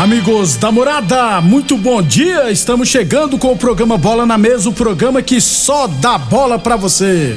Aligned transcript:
Amigos 0.00 0.56
da 0.56 0.72
morada, 0.72 1.42
muito 1.42 1.76
bom 1.76 2.00
dia. 2.00 2.50
Estamos 2.50 2.88
chegando 2.88 3.36
com 3.36 3.52
o 3.52 3.56
programa 3.56 3.98
Bola 3.98 4.24
na 4.24 4.38
Mesa 4.38 4.70
o 4.70 4.72
programa 4.72 5.20
que 5.20 5.38
só 5.42 5.86
dá 5.86 6.16
bola 6.16 6.58
pra 6.58 6.74
você. 6.74 7.36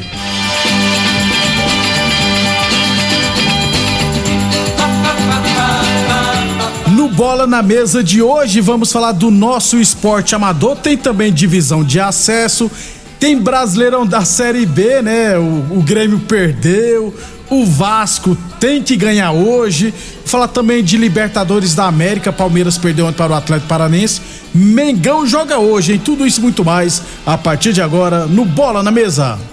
No 6.96 7.10
Bola 7.10 7.46
na 7.46 7.62
Mesa 7.62 8.02
de 8.02 8.22
hoje, 8.22 8.62
vamos 8.62 8.94
falar 8.94 9.12
do 9.12 9.30
nosso 9.30 9.78
esporte 9.78 10.34
amador. 10.34 10.78
Tem 10.78 10.96
também 10.96 11.34
divisão 11.34 11.84
de 11.84 12.00
acesso, 12.00 12.72
tem 13.20 13.38
Brasileirão 13.38 14.08
da 14.08 14.24
Série 14.24 14.66
B, 14.66 15.02
né? 15.02 15.38
O, 15.38 15.80
o 15.80 15.84
Grêmio 15.84 16.20
perdeu, 16.20 17.14
o 17.50 17.66
Vasco 17.66 18.38
tem 18.60 18.82
que 18.82 18.96
ganhar 18.96 19.32
hoje. 19.32 19.94
Falar 20.26 20.48
também 20.48 20.84
de 20.84 20.98
Libertadores 20.98 21.76
da 21.76 21.86
América. 21.86 22.32
Palmeiras 22.32 22.78
perdeu 22.78 23.06
ontem 23.06 23.18
para 23.18 23.34
o 23.34 23.36
Atlético 23.36 23.68
Paranense. 23.68 24.22
Mengão 24.54 25.26
joga 25.26 25.58
hoje, 25.58 25.94
em 25.94 26.00
tudo 26.00 26.26
isso 26.26 26.40
e 26.40 26.44
muito 26.44 26.64
mais. 26.64 27.02
A 27.26 27.38
partir 27.38 27.74
de 27.74 27.82
agora, 27.82 28.26
no 28.26 28.46
Bola 28.46 28.82
na 28.82 28.92
Mesa. 28.92 29.53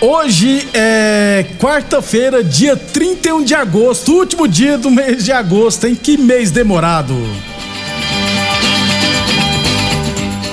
Hoje 0.00 0.68
é 0.74 1.46
quarta-feira, 1.58 2.42
dia 2.42 2.76
31 2.76 3.44
de 3.44 3.54
agosto, 3.54 4.12
último 4.12 4.46
dia 4.46 4.76
do 4.76 4.90
mês 4.90 5.24
de 5.24 5.32
agosto, 5.32 5.86
hein? 5.86 5.94
Que 5.94 6.16
mês 6.18 6.50
demorado. 6.50 7.14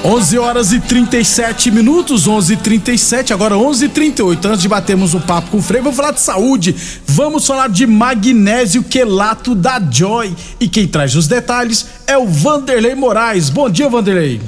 11 0.03 0.37
horas 0.39 0.71
e 0.71 0.79
37 0.79 1.69
minutos, 1.69 2.27
11 2.27 2.53
e 2.53 2.57
37 2.57 3.33
agora 3.33 3.55
11 3.55 3.85
e 3.85 3.89
38 3.89 4.47
Antes 4.47 4.61
de 4.61 4.67
batermos 4.67 5.13
um 5.13 5.19
papo 5.19 5.51
com 5.51 5.57
o 5.57 5.61
Frei, 5.61 5.79
vamos 5.79 5.95
falar 5.95 6.11
de 6.11 6.21
saúde. 6.21 6.75
Vamos 7.05 7.45
falar 7.45 7.69
de 7.69 7.85
magnésio 7.85 8.83
quelato 8.83 9.53
da 9.53 9.79
Joy. 9.79 10.35
E 10.59 10.67
quem 10.67 10.87
traz 10.87 11.15
os 11.15 11.27
detalhes 11.27 11.85
é 12.07 12.17
o 12.17 12.25
Vanderlei 12.25 12.95
Moraes. 12.95 13.49
Bom 13.49 13.69
dia, 13.69 13.89
Vanderlei. 13.89 14.41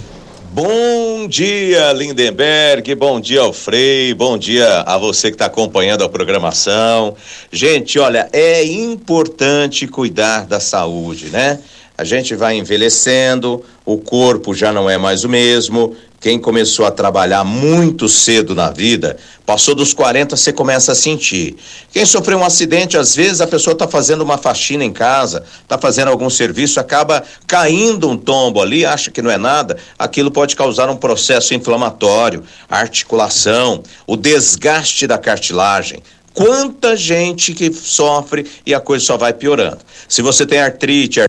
Bom 0.54 1.28
dia, 1.28 1.92
Lindenberg. 1.94 2.94
Bom 2.94 3.20
dia 3.20 3.42
ao 3.42 3.52
Frei. 3.52 4.14
Bom 4.14 4.38
dia 4.38 4.82
a 4.82 5.00
você 5.00 5.30
que 5.30 5.34
está 5.36 5.48
acompanhando 5.48 6.04
a 6.04 6.10
programação. 6.10 7.16
Gente, 7.52 7.98
olha, 7.98 8.30
é 8.32 8.64
importante 8.64 9.88
cuidar 9.88 10.46
da 10.46 10.60
saúde, 10.60 11.32
né? 11.32 11.60
A 11.98 12.04
gente 12.04 12.36
vai 12.36 12.56
envelhecendo, 12.56 13.66
o 13.84 13.98
corpo 13.98 14.54
já 14.54 14.72
não 14.72 14.88
é 14.88 14.96
mais 14.96 15.24
o 15.24 15.30
mesmo. 15.30 15.96
Quem 16.24 16.40
começou 16.40 16.86
a 16.86 16.92
trabalhar 16.92 17.44
muito 17.44 18.08
cedo 18.08 18.56
na 18.56 18.70
vida, 18.70 19.18
passou 19.46 19.76
dos 19.76 19.94
40, 19.94 20.38
você 20.38 20.54
começa 20.54 20.94
a 20.94 20.96
sentir. 20.96 21.58
Quem 21.92 22.06
sofreu 22.06 22.38
um 22.38 22.46
acidente, 22.46 22.98
às 22.98 23.14
vezes 23.14 23.42
a 23.42 23.46
pessoa 23.46 23.74
está 23.74 23.90
fazendo 23.90 24.22
uma 24.22 24.38
faxina 24.38 24.86
em 24.86 24.94
casa, 24.94 25.44
está 25.62 25.78
fazendo 25.78 26.08
algum 26.08 26.30
serviço, 26.30 26.80
acaba 26.80 27.26
caindo 27.46 28.10
um 28.10 28.16
tombo 28.16 28.62
ali, 28.62 28.86
acha 28.86 29.12
que 29.12 29.22
não 29.22 29.30
é 29.30 29.38
nada, 29.38 29.76
aquilo 30.00 30.32
pode 30.32 30.56
causar 30.56 30.90
um 30.90 30.96
processo 30.96 31.54
inflamatório, 31.54 32.42
articulação, 32.70 33.84
o 34.08 34.16
desgaste 34.16 35.06
da 35.06 35.18
cartilagem. 35.18 36.02
Quanta 36.34 36.96
gente 36.96 37.54
que 37.54 37.70
sofre 37.74 38.50
e 38.66 38.74
a 38.74 38.80
coisa 38.80 39.04
só 39.04 39.18
vai 39.18 39.34
piorando. 39.34 39.80
Se 40.08 40.22
você 40.22 40.46
tem 40.46 40.62
artrite, 40.62 41.20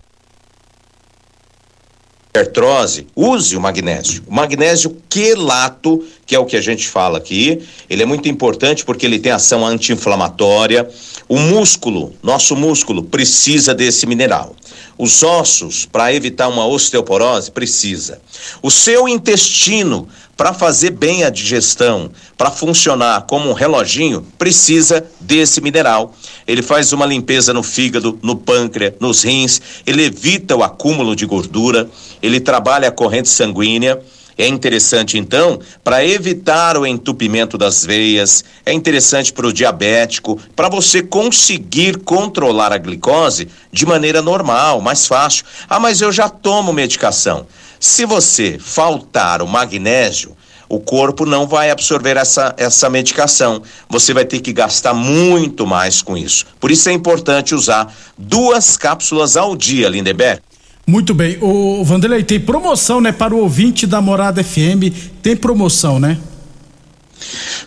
artrose, 2.37 3.07
use 3.15 3.55
o 3.55 3.61
magnésio. 3.61 4.23
O 4.27 4.33
magnésio 4.33 4.97
quelato, 5.09 6.03
que 6.25 6.35
é 6.35 6.39
o 6.39 6.45
que 6.45 6.57
a 6.57 6.61
gente 6.61 6.87
fala 6.87 7.17
aqui, 7.17 7.61
ele 7.89 8.03
é 8.03 8.05
muito 8.05 8.27
importante 8.27 8.83
porque 8.83 9.05
ele 9.05 9.19
tem 9.19 9.31
ação 9.31 9.65
anti-inflamatória. 9.65 10.87
O 11.27 11.37
músculo, 11.37 12.13
nosso 12.21 12.55
músculo, 12.55 13.03
precisa 13.03 13.73
desse 13.73 14.05
mineral. 14.05 14.55
Os 14.97 15.23
ossos, 15.23 15.85
para 15.85 16.13
evitar 16.13 16.47
uma 16.47 16.65
osteoporose, 16.65 17.51
precisa. 17.51 18.21
O 18.61 18.71
seu 18.71 19.07
intestino, 19.07 20.07
para 20.37 20.53
fazer 20.53 20.91
bem 20.91 21.23
a 21.23 21.29
digestão, 21.29 22.11
para 22.37 22.51
funcionar 22.51 23.21
como 23.23 23.49
um 23.49 23.53
reloginho, 23.53 24.25
precisa 24.37 25.05
desse 25.19 25.61
mineral. 25.61 26.13
Ele 26.47 26.61
faz 26.61 26.91
uma 26.91 27.05
limpeza 27.05 27.53
no 27.53 27.63
fígado, 27.63 28.19
no 28.21 28.35
pâncreas, 28.35 28.93
nos 28.99 29.23
rins, 29.23 29.61
ele 29.85 30.03
evita 30.03 30.55
o 30.55 30.63
acúmulo 30.63 31.15
de 31.15 31.25
gordura, 31.25 31.89
ele 32.21 32.39
trabalha 32.39 32.89
a 32.89 32.91
corrente 32.91 33.29
sanguínea. 33.29 34.01
É 34.37 34.45
interessante, 34.45 35.17
então, 35.17 35.61
para 35.81 36.05
evitar 36.05 36.77
o 36.77 36.85
entupimento 36.85 37.57
das 37.57 37.85
veias, 37.85 38.43
é 38.65 38.73
interessante 38.73 39.31
para 39.31 39.47
o 39.47 39.53
diabético, 39.53 40.37
para 40.53 40.67
você 40.67 41.01
conseguir 41.01 41.99
controlar 41.99 42.73
a 42.73 42.77
glicose 42.77 43.47
de 43.71 43.85
maneira 43.85 44.21
normal, 44.21 44.81
mais 44.81 45.07
fácil. 45.07 45.45
Ah, 45.69 45.79
mas 45.79 46.01
eu 46.01 46.11
já 46.11 46.27
tomo 46.27 46.73
medicação. 46.73 47.47
Se 47.79 48.05
você 48.05 48.57
faltar 48.59 49.41
o 49.41 49.47
magnésio, 49.47 50.35
o 50.67 50.79
corpo 50.79 51.25
não 51.25 51.47
vai 51.47 51.69
absorver 51.69 52.17
essa, 52.17 52.53
essa 52.57 52.89
medicação. 52.89 53.61
Você 53.89 54.13
vai 54.13 54.25
ter 54.25 54.39
que 54.39 54.51
gastar 54.51 54.93
muito 54.93 55.65
mais 55.65 56.01
com 56.01 56.17
isso. 56.17 56.45
Por 56.59 56.71
isso 56.71 56.89
é 56.89 56.91
importante 56.91 57.53
usar 57.53 57.93
duas 58.17 58.77
cápsulas 58.77 59.37
ao 59.37 59.55
dia, 59.55 59.89
Lindeberg. 59.89 60.41
Muito 60.87 61.13
bem. 61.13 61.37
O 61.41 61.83
Vanderlei, 61.83 62.23
tem 62.23 62.39
promoção, 62.39 63.01
né? 63.01 63.11
Para 63.11 63.33
o 63.33 63.39
ouvinte 63.39 63.87
da 63.87 63.99
Morada 64.01 64.43
FM, 64.43 64.93
tem 65.21 65.35
promoção, 65.35 65.99
né? 65.99 66.17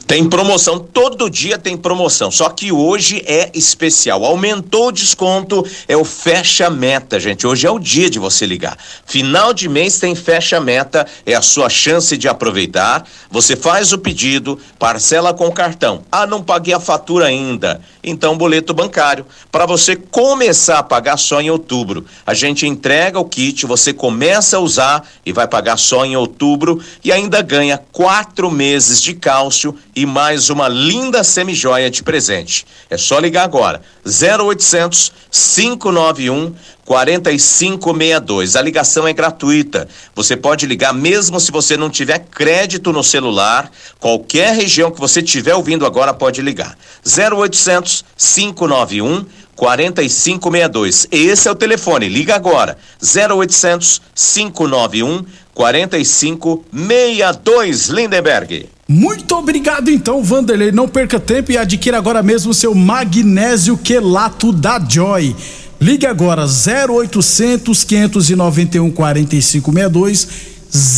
Tem 0.07 0.29
promoção, 0.29 0.79
todo 0.79 1.29
dia 1.29 1.59
tem 1.59 1.77
promoção, 1.77 2.31
só 2.31 2.49
que 2.49 2.73
hoje 2.73 3.23
é 3.27 3.51
especial. 3.55 4.25
Aumentou 4.25 4.89
o 4.89 4.93
desconto, 4.93 5.67
é 5.87 5.97
o 5.97 6.05
fecha 6.05 6.71
meta, 6.71 7.21
gente. 7.21 7.47
Hoje 7.47 7.67
é 7.67 7.71
o 7.71 7.79
dia 7.79 8.09
de 8.09 8.19
você 8.19 8.47
ligar. 8.47 8.79
Final 9.05 9.53
de 9.53 9.69
mês 9.69 9.99
tem 9.99 10.15
fecha 10.15 10.61
meta, 10.61 11.07
é 11.27 11.35
a 11.35 11.43
sua 11.43 11.69
chance 11.69 12.17
de 12.17 12.29
aproveitar. 12.29 13.05
Você 13.31 13.55
faz 13.57 13.93
o 13.93 13.99
pedido, 13.99 14.59
parcela 14.79 15.35
com 15.35 15.51
cartão. 15.51 16.03
Ah, 16.11 16.27
não 16.27 16.43
paguei 16.43 16.73
a 16.73 16.81
fatura 16.81 17.27
ainda. 17.27 17.81
Então, 18.03 18.39
boleto 18.39 18.73
bancário. 18.73 19.27
Para 19.53 19.67
você 19.67 19.95
começar 19.97 20.79
a 20.79 20.83
pagar 20.83 21.17
só 21.19 21.41
em 21.41 21.51
outubro. 21.51 22.07
A 22.27 22.33
gente 22.33 22.67
entrega 22.67 23.19
o 23.19 23.25
kit, 23.25 23.67
você 23.67 23.93
começa 23.93 24.57
a 24.57 24.61
usar 24.61 25.07
e 25.25 25.33
vai 25.33 25.47
pagar 25.47 25.77
só 25.77 26.05
em 26.05 26.17
outubro 26.17 26.81
e 27.05 27.13
ainda 27.13 27.43
ganha 27.43 27.79
quatro 27.93 28.51
meses 28.51 29.03
de 29.03 29.15
cálcio 29.39 29.77
e 29.95 30.05
mais 30.05 30.51
uma 30.51 30.67
linda 30.67 31.23
semijoia 31.23 31.89
de 31.89 32.03
presente. 32.03 32.67
É 32.91 32.97
só 32.97 33.21
ligar 33.21 33.45
agora. 33.45 33.81
0800 34.05 35.13
591 35.31 36.53
4562. 36.85 38.57
A 38.57 38.63
ligação 38.63 39.07
é 39.07 39.13
gratuita. 39.13 39.87
Você 40.17 40.37
pode 40.37 40.67
ligar 40.67 40.93
mesmo 40.93 41.39
se 41.39 41.53
você 41.53 41.77
não 41.77 41.89
tiver 41.89 42.19
crédito 42.19 42.93
no 42.93 43.05
celular. 43.05 43.71
Qualquer 44.01 44.57
região 44.57 44.91
que 44.91 44.99
você 44.99 45.21
estiver 45.21 45.55
ouvindo 45.55 45.87
agora 45.87 46.13
pode 46.13 46.43
ligar. 46.43 46.77
0800 47.07 48.05
591 48.17 49.25
4562. 49.55 51.07
Esse 51.13 51.47
é 51.47 51.53
o 51.53 51.55
telefone. 51.55 52.09
Liga 52.09 52.35
agora. 52.35 52.77
0800 53.01 54.03
591 54.17 55.25
4562 55.55 57.89
Lindenberg. 57.89 58.78
Muito 58.91 59.37
obrigado 59.37 59.91
então, 59.91 60.23
Vanderlei. 60.23 60.73
Não 60.73 60.89
perca 60.89 61.21
tempo 61.21 61.53
e 61.53 61.59
adquira 61.59 61.99
agora 61.99 62.23
mesmo 62.23 62.53
o 62.53 62.55
seu 62.55 62.75
magnésio 62.75 63.77
quelato 63.77 64.51
da 64.51 64.81
Joy. 64.81 65.37
Ligue 65.79 66.07
agora 66.07 66.47
0800 66.47 67.85
591 67.85 68.91
4562 68.91 70.29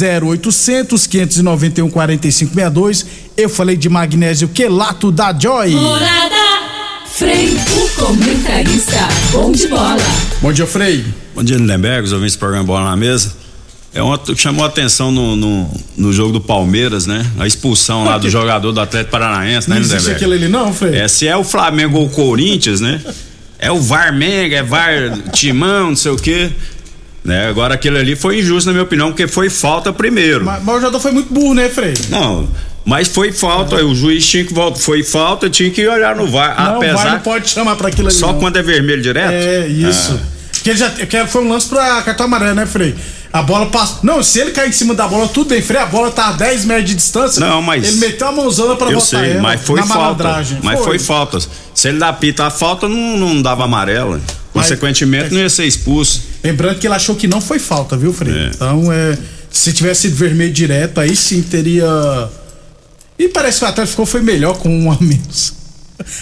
0800 0.00 1.06
591 1.08 1.90
4562. 1.90 3.06
Eu 3.37 3.48
falei 3.48 3.76
de 3.76 3.88
magnésio 3.88 4.46
quelato 4.48 5.10
da 5.10 5.37
Joy. 5.37 5.70
Morada 5.70 6.40
Frei, 7.12 7.48
o 7.48 7.88
comentarista 8.02 9.08
bom 9.32 9.50
de 9.50 9.66
bola. 9.66 9.96
Bom 10.40 10.52
dia, 10.52 10.66
Frei. 10.66 11.04
Bom 11.34 11.42
dia, 11.42 11.56
Lindenberg, 11.56 12.04
os 12.04 12.12
ouvintes 12.12 12.37
do 12.37 12.38
programa 12.38 12.64
Bola 12.64 12.84
na 12.84 12.96
Mesa. 12.96 13.39
É 13.92 14.00
uma 14.00 14.16
que 14.16 14.37
chamou 14.37 14.64
a 14.64 14.69
atenção 14.69 15.10
no, 15.10 15.34
no, 15.34 15.70
no, 15.96 16.12
jogo 16.12 16.32
do 16.32 16.40
Palmeiras, 16.40 17.06
né? 17.06 17.26
A 17.38 17.46
expulsão 17.46 18.04
lá 18.04 18.19
do 18.19 18.31
jogador 18.31 18.70
do 18.70 18.81
Atlético 18.81 19.10
Paranaense, 19.10 19.69
né, 19.69 19.76
Não 19.76 19.82
existe 19.82 20.12
aquele 20.12 20.34
ali 20.34 20.48
não, 20.48 20.72
Frei? 20.72 20.96
É, 20.96 21.08
se 21.08 21.26
é 21.26 21.37
o 21.37 21.42
Flamengo 21.42 21.98
ou 21.98 22.06
o 22.06 22.10
Corinthians, 22.10 22.81
né? 22.81 23.00
É 23.58 23.70
o 23.70 23.81
VAR 23.81 24.12
Mega, 24.12 24.56
é 24.56 24.62
VAR 24.62 25.19
Timão, 25.32 25.88
não 25.88 25.96
sei 25.96 26.12
o 26.12 26.16
quê. 26.16 26.50
Né? 27.25 27.48
Agora 27.48 27.75
aquele 27.75 27.98
ali 27.98 28.16
foi 28.16 28.38
injusto, 28.38 28.69
na 28.69 28.72
minha 28.72 28.84
opinião, 28.84 29.08
porque 29.08 29.26
foi 29.26 29.50
falta 29.50 29.92
primeiro. 29.92 30.44
Mas, 30.44 30.62
mas 30.62 30.76
o 30.76 30.78
jogador 30.78 31.00
foi 31.00 31.10
muito 31.10 31.34
burro, 31.34 31.54
né, 31.54 31.69
Frei? 31.69 31.92
Não, 32.08 32.48
mas 32.84 33.08
foi 33.08 33.32
falta, 33.32 33.76
é. 33.76 33.82
o 33.82 33.94
juiz 33.94 34.26
tinha 34.26 34.44
que 34.44 34.54
voltar. 34.54 34.78
Foi 34.78 35.02
falta, 35.02 35.50
tinha 35.50 35.69
que 35.69 35.87
olhar 35.87 36.14
no 36.14 36.28
VAR. 36.28 36.56
Não, 36.56 36.76
apesar, 36.76 36.94
o 36.94 36.96
VAR 36.96 37.12
não 37.12 37.20
pode 37.20 37.50
chamar 37.50 37.76
para 37.76 37.88
aquilo 37.88 38.08
ali. 38.08 38.16
Só 38.16 38.32
não. 38.32 38.38
quando 38.38 38.56
é 38.56 38.62
vermelho 38.62 39.02
direto? 39.02 39.32
É, 39.32 39.66
isso. 39.66 40.19
Ah. 40.22 40.40
Que 40.62 40.70
ele 40.70 40.78
já 40.78 40.90
que 40.90 41.26
foi 41.26 41.44
um 41.44 41.48
lance 41.48 41.69
pra 41.69 42.02
cartão 42.02 42.26
amarelo, 42.26 42.54
né, 42.54 42.66
Frei? 42.66 42.94
A 43.32 43.42
bola 43.42 43.66
passa. 43.66 44.00
Não, 44.02 44.22
se 44.22 44.40
ele 44.40 44.50
cair 44.50 44.70
em 44.70 44.72
cima 44.72 44.92
da 44.92 45.06
bola, 45.06 45.28
tudo 45.28 45.50
bem, 45.50 45.62
Frei. 45.62 45.80
A 45.80 45.86
bola 45.86 46.10
tá 46.10 46.28
a 46.28 46.32
10 46.32 46.64
metros 46.64 46.88
de 46.88 46.94
distância. 46.96 47.40
Não, 47.40 47.62
mas. 47.62 47.86
Ele 47.86 47.96
meteu 47.98 48.26
a 48.26 48.32
mãozona 48.32 48.74
pra 48.74 48.88
eu 48.88 48.94
botar 48.94 49.06
sei, 49.06 49.30
ela. 49.32 49.42
Mas 49.42 49.60
foi 49.60 49.82
falta. 49.82 50.24
Mas 50.62 50.78
foi. 50.78 50.84
foi 50.84 50.98
falta. 50.98 51.38
Se 51.74 51.88
ele 51.88 51.98
dá 51.98 52.12
pita 52.12 52.46
a 52.46 52.50
falta, 52.50 52.88
não, 52.88 53.16
não 53.16 53.40
dava 53.40 53.64
amarela. 53.64 54.20
Consequentemente, 54.52 55.24
mas, 55.24 55.32
não 55.32 55.40
ia 55.40 55.48
ser 55.48 55.64
expulso. 55.64 56.22
Lembrando 56.42 56.78
que 56.80 56.86
ele 56.88 56.94
achou 56.94 57.14
que 57.14 57.28
não 57.28 57.40
foi 57.40 57.60
falta, 57.60 57.96
viu, 57.96 58.12
Frei? 58.12 58.34
É. 58.34 58.50
Então, 58.52 58.92
é. 58.92 59.16
Se 59.48 59.72
tivesse 59.72 60.02
sido 60.02 60.16
vermelho 60.16 60.52
direto, 60.52 60.98
aí 60.98 61.14
sim 61.14 61.42
teria. 61.42 61.86
E 63.18 63.28
parece 63.28 63.60
que 63.60 63.64
o 63.64 63.68
Atlético 63.68 63.92
ficou 63.92 64.06
foi 64.06 64.22
melhor 64.22 64.58
com 64.58 64.68
um 64.68 64.90
a 64.90 64.96
menos. 65.00 65.59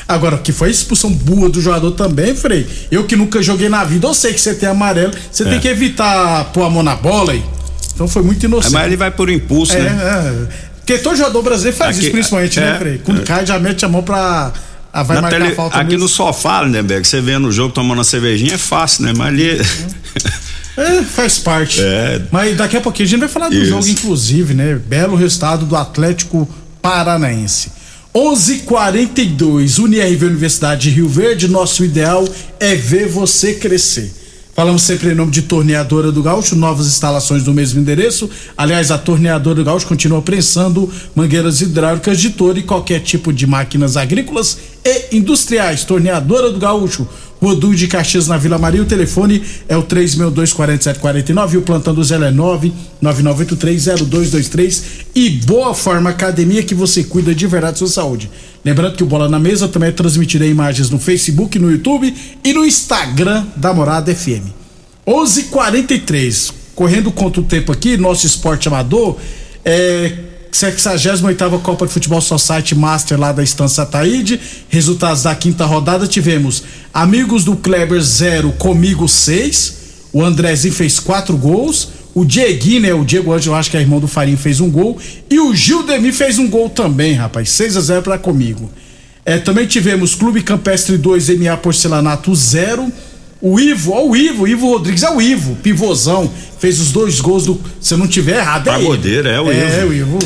Agora, 0.07 0.39
que 0.39 0.53
foi 0.53 0.69
a 0.69 0.71
expulsão 0.71 1.11
boa 1.13 1.49
do 1.49 1.61
jogador 1.61 1.93
também, 1.93 2.35
Frei. 2.35 2.67
Eu 2.91 3.05
que 3.05 3.17
nunca 3.17 3.43
joguei 3.43 3.69
na 3.69 3.85
vida, 3.85 4.07
eu 4.07 4.15
sei 4.15 4.33
que 4.33 4.41
você 4.41 4.55
tem 4.55 4.69
amarelo, 4.69 5.13
você 5.31 5.45
é. 5.45 5.51
tem 5.51 5.61
que 5.61 5.69
evitar 5.69 6.47
pôr 6.47 6.65
a 6.65 6.71
mão 6.71 6.83
na 6.83 6.97
bola 6.97 7.33
aí. 7.33 7.45
Então 7.95 8.07
foi 8.07 8.23
muito 8.23 8.45
inocente. 8.45 8.75
É, 8.75 8.79
mas 8.79 8.87
ele 8.87 8.97
vai 8.97 9.11
por 9.11 9.29
impulso, 9.29 9.73
é, 9.75 9.81
né? 9.81 9.99
É. 10.01 10.69
Porque 10.77 10.99
todo 10.99 11.17
jogador 11.17 11.43
brasileiro 11.43 11.77
faz 11.77 11.97
aqui, 11.97 12.07
isso, 12.07 12.13
principalmente, 12.13 12.59
né, 12.59 12.71
é, 12.71 12.79
Frei? 12.79 13.01
Quando 13.05 13.23
cai, 13.23 13.45
já 13.45 13.59
mete 13.59 13.85
a 13.85 13.89
mão 13.89 14.03
pra. 14.03 14.53
Ah, 14.91 15.03
vai 15.03 15.17
na 15.17 15.23
marcar 15.23 15.39
tele, 15.39 15.53
a 15.53 15.55
falta 15.55 15.77
Aqui 15.77 15.91
mesmo. 15.91 16.05
no 16.05 16.09
sofá, 16.09 16.63
Lindenberg, 16.63 17.07
você 17.07 17.21
vê 17.21 17.39
no 17.39 17.53
jogo 17.53 17.75
tomando 17.75 17.99
uma 17.99 18.05
cervejinha 18.05 18.55
é 18.55 18.59
fácil, 18.59 19.05
né? 19.05 19.13
Mas 19.17 19.29
ali. 19.29 19.61
É, 20.79 21.03
faz 21.03 21.41
parte. 21.41 21.83
É. 21.83 22.23
Mas 22.31 22.57
daqui 22.57 22.77
a 22.77 22.81
pouquinho 22.81 23.07
a 23.07 23.11
gente 23.11 23.21
vai 23.21 23.29
falar 23.29 23.49
do 23.49 23.57
Isso. 23.57 23.67
jogo, 23.67 23.89
inclusive, 23.89 24.55
né? 24.55 24.77
Belo 24.77 25.17
resultado 25.17 25.67
do 25.67 25.75
Atlético 25.75 26.49
Paranaense. 26.81 27.73
11:42 28.19 29.79
UniRV 29.79 30.27
Universidade 30.27 30.83
de 30.83 30.91
Rio 30.91 31.09
Verde. 31.09 31.47
Nosso 31.47 31.85
ideal 31.85 32.29
é 32.59 32.75
ver 32.75 33.07
você 33.07 33.55
crescer. 33.55 34.13
Falamos 34.53 34.83
sempre 34.83 35.13
em 35.13 35.15
nome 35.15 35.31
de 35.31 35.43
Torneadora 35.43 36.11
do 36.11 36.21
Gaúcho, 36.21 36.57
novas 36.57 36.89
instalações 36.89 37.45
no 37.45 37.55
mesmo 37.55 37.81
endereço. 37.81 38.29
Aliás, 38.57 38.91
a 38.91 38.99
Torneadora 38.99 39.55
do 39.55 39.65
Gaúcho 39.65 39.87
continua 39.87 40.21
prensando 40.21 40.93
mangueiras 41.15 41.61
hidráulicas 41.61 42.19
de 42.19 42.31
todo 42.31 42.59
e 42.59 42.65
qualquer 42.65 43.03
tipo 43.03 43.33
de 43.33 43.47
máquinas 43.47 43.97
agrícolas 43.97 44.59
e 44.85 45.17
industriais. 45.17 45.85
Torneadora 45.85 46.51
do 46.51 46.59
Gaúcho, 46.59 47.07
Rua 47.41 47.55
Duque 47.55 47.77
de 47.77 47.87
Caxias, 47.87 48.27
na 48.27 48.37
Vila 48.37 48.59
Maria. 48.59 48.83
O 48.83 48.87
telefone 48.87 49.43
é 49.69 49.77
o 49.77 49.83
362-4749 49.85 51.53
e 51.53 51.57
o 51.57 51.63
plantão 51.63 51.95
do 51.95 52.03
Zé 52.03 52.17
é 52.17 52.33
999830223. 53.03 54.83
E 55.15 55.31
Boa 55.31 55.75
Forma 55.75 56.11
Academia, 56.11 56.63
que 56.63 56.75
você 56.75 57.05
cuida 57.05 57.35
de 57.35 57.47
verdade 57.47 57.73
da 57.73 57.79
sua 57.79 57.89
saúde. 57.89 58.31
Lembrando 58.65 58.97
que 58.97 59.03
o 59.03 59.07
Bola 59.07 59.29
na 59.29 59.39
Mesa 59.39 59.69
também 59.69 59.89
é 59.91 59.93
transmitido 59.93 60.45
em 60.45 60.51
imagens 60.51 60.91
no 60.91 60.99
Facebook, 60.99 61.59
no 61.59 61.71
YouTube 61.71 62.13
e 62.43 62.53
no 62.53 62.65
Instagram 62.65 63.47
da 63.57 63.73
Morada 63.73 64.15
FM. 64.15 64.53
11:43 65.07 66.53
correndo 66.79 67.11
contra 67.11 67.41
o 67.41 67.45
tempo 67.45 67.73
aqui, 67.73 67.97
nosso 67.97 68.25
esporte 68.25 68.69
amador, 68.69 69.17
é 69.65 70.28
68ª 70.53 71.61
Copa 71.61 71.87
de 71.87 71.93
Futebol 71.93 72.21
Society 72.21 72.75
Master 72.75 73.19
lá 73.19 73.33
da 73.33 73.43
Estância 73.43 73.85
Taíde. 73.87 74.41
Resultados 74.69 75.23
da 75.23 75.35
quinta 75.35 75.65
rodada 75.65 76.07
tivemos 76.07 76.65
Amigos 76.93 77.45
do 77.45 77.57
Kleber 77.57 78.01
0, 78.01 78.53
comigo 78.53 79.09
6. 79.09 79.79
O 80.13 80.23
Andrezinho 80.23 80.75
fez 80.75 80.99
quatro 80.99 81.37
gols. 81.37 81.91
O 82.15 82.25
Dieguinho, 82.25 82.81
né? 82.81 82.95
O 82.95 83.05
Diego 83.05 83.33
Ângelo, 83.33 83.55
acho 83.55 83.71
que 83.71 83.77
é 83.77 83.81
irmão 83.81 84.01
do 84.01 84.09
Farinho, 84.09 84.39
fez 84.39 84.61
um 84.61 84.71
gol. 84.71 84.99
E 85.31 85.39
o 85.39 85.55
Gildemir 85.55 86.13
fez 86.13 86.39
um 86.39 86.49
gol 86.49 86.69
também, 86.69 87.13
rapaz. 87.13 87.51
6 87.51 87.77
a 87.77 87.81
0 87.81 88.03
para 88.03 88.19
comigo. 88.19 88.71
É, 89.25 89.37
também 89.39 89.67
tivemos 89.67 90.15
Clube 90.15 90.43
Campestre 90.43 90.97
2, 90.97 91.29
MA 91.39 91.57
Porcelanato 91.59 92.35
0. 92.35 92.91
O 93.41 93.61
Ivo, 93.61 93.93
ó, 93.93 94.05
o 94.05 94.17
Ivo, 94.17 94.49
Ivo 94.49 94.73
Rodrigues 94.73 95.03
é 95.05 95.11
o 95.11 95.23
Ivo, 95.23 95.55
pivôzão, 95.63 96.29
fez 96.59 96.81
os 96.81 96.91
dois 96.91 97.21
gols 97.21 97.45
do. 97.45 97.61
Se 97.81 97.95
eu 97.95 97.99
não 97.99 98.09
tiver 98.09 98.39
errado, 98.39 98.69
é 98.69 98.73
Pagodeiro, 98.73 99.29
é 99.29 99.41
o 99.41 99.53
Ivo. 99.53 99.61
É, 99.61 99.85
o 99.85 99.93
Ivo. 99.93 100.19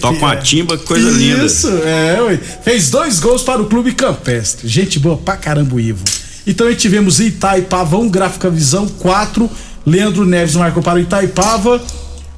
Toca 0.00 0.18
uma 0.18 0.36
timba, 0.36 0.76
que 0.76 0.84
coisa 0.84 1.08
Isso, 1.08 1.18
linda. 1.18 1.44
Isso, 1.44 1.68
é, 1.68 2.20
ué. 2.22 2.36
Fez 2.36 2.90
dois 2.90 3.18
gols 3.18 3.42
para 3.42 3.62
o 3.62 3.66
Clube 3.66 3.92
Campestre. 3.92 4.68
Gente 4.68 4.98
boa 4.98 5.16
pra 5.16 5.36
caramba, 5.36 5.80
Ivo. 5.80 6.04
E 6.46 6.54
também 6.54 6.74
tivemos 6.74 7.18
Itaipava 7.18 7.96
1, 7.98 8.08
Gráfica 8.08 8.50
Visão 8.50 8.86
4. 8.86 9.50
Leandro 9.84 10.24
Neves 10.24 10.54
marcou 10.54 10.82
para 10.82 10.98
o 10.98 11.00
Itaipava. 11.00 11.82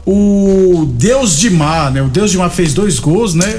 O 0.07 0.87
Deus 0.95 1.37
de 1.37 1.51
Mar, 1.51 1.91
né? 1.91 2.01
O 2.01 2.09
Deus 2.09 2.31
de 2.31 2.39
Mar 2.39 2.51
fez 2.51 2.73
dois 2.73 2.99
gols, 2.99 3.35
né? 3.35 3.57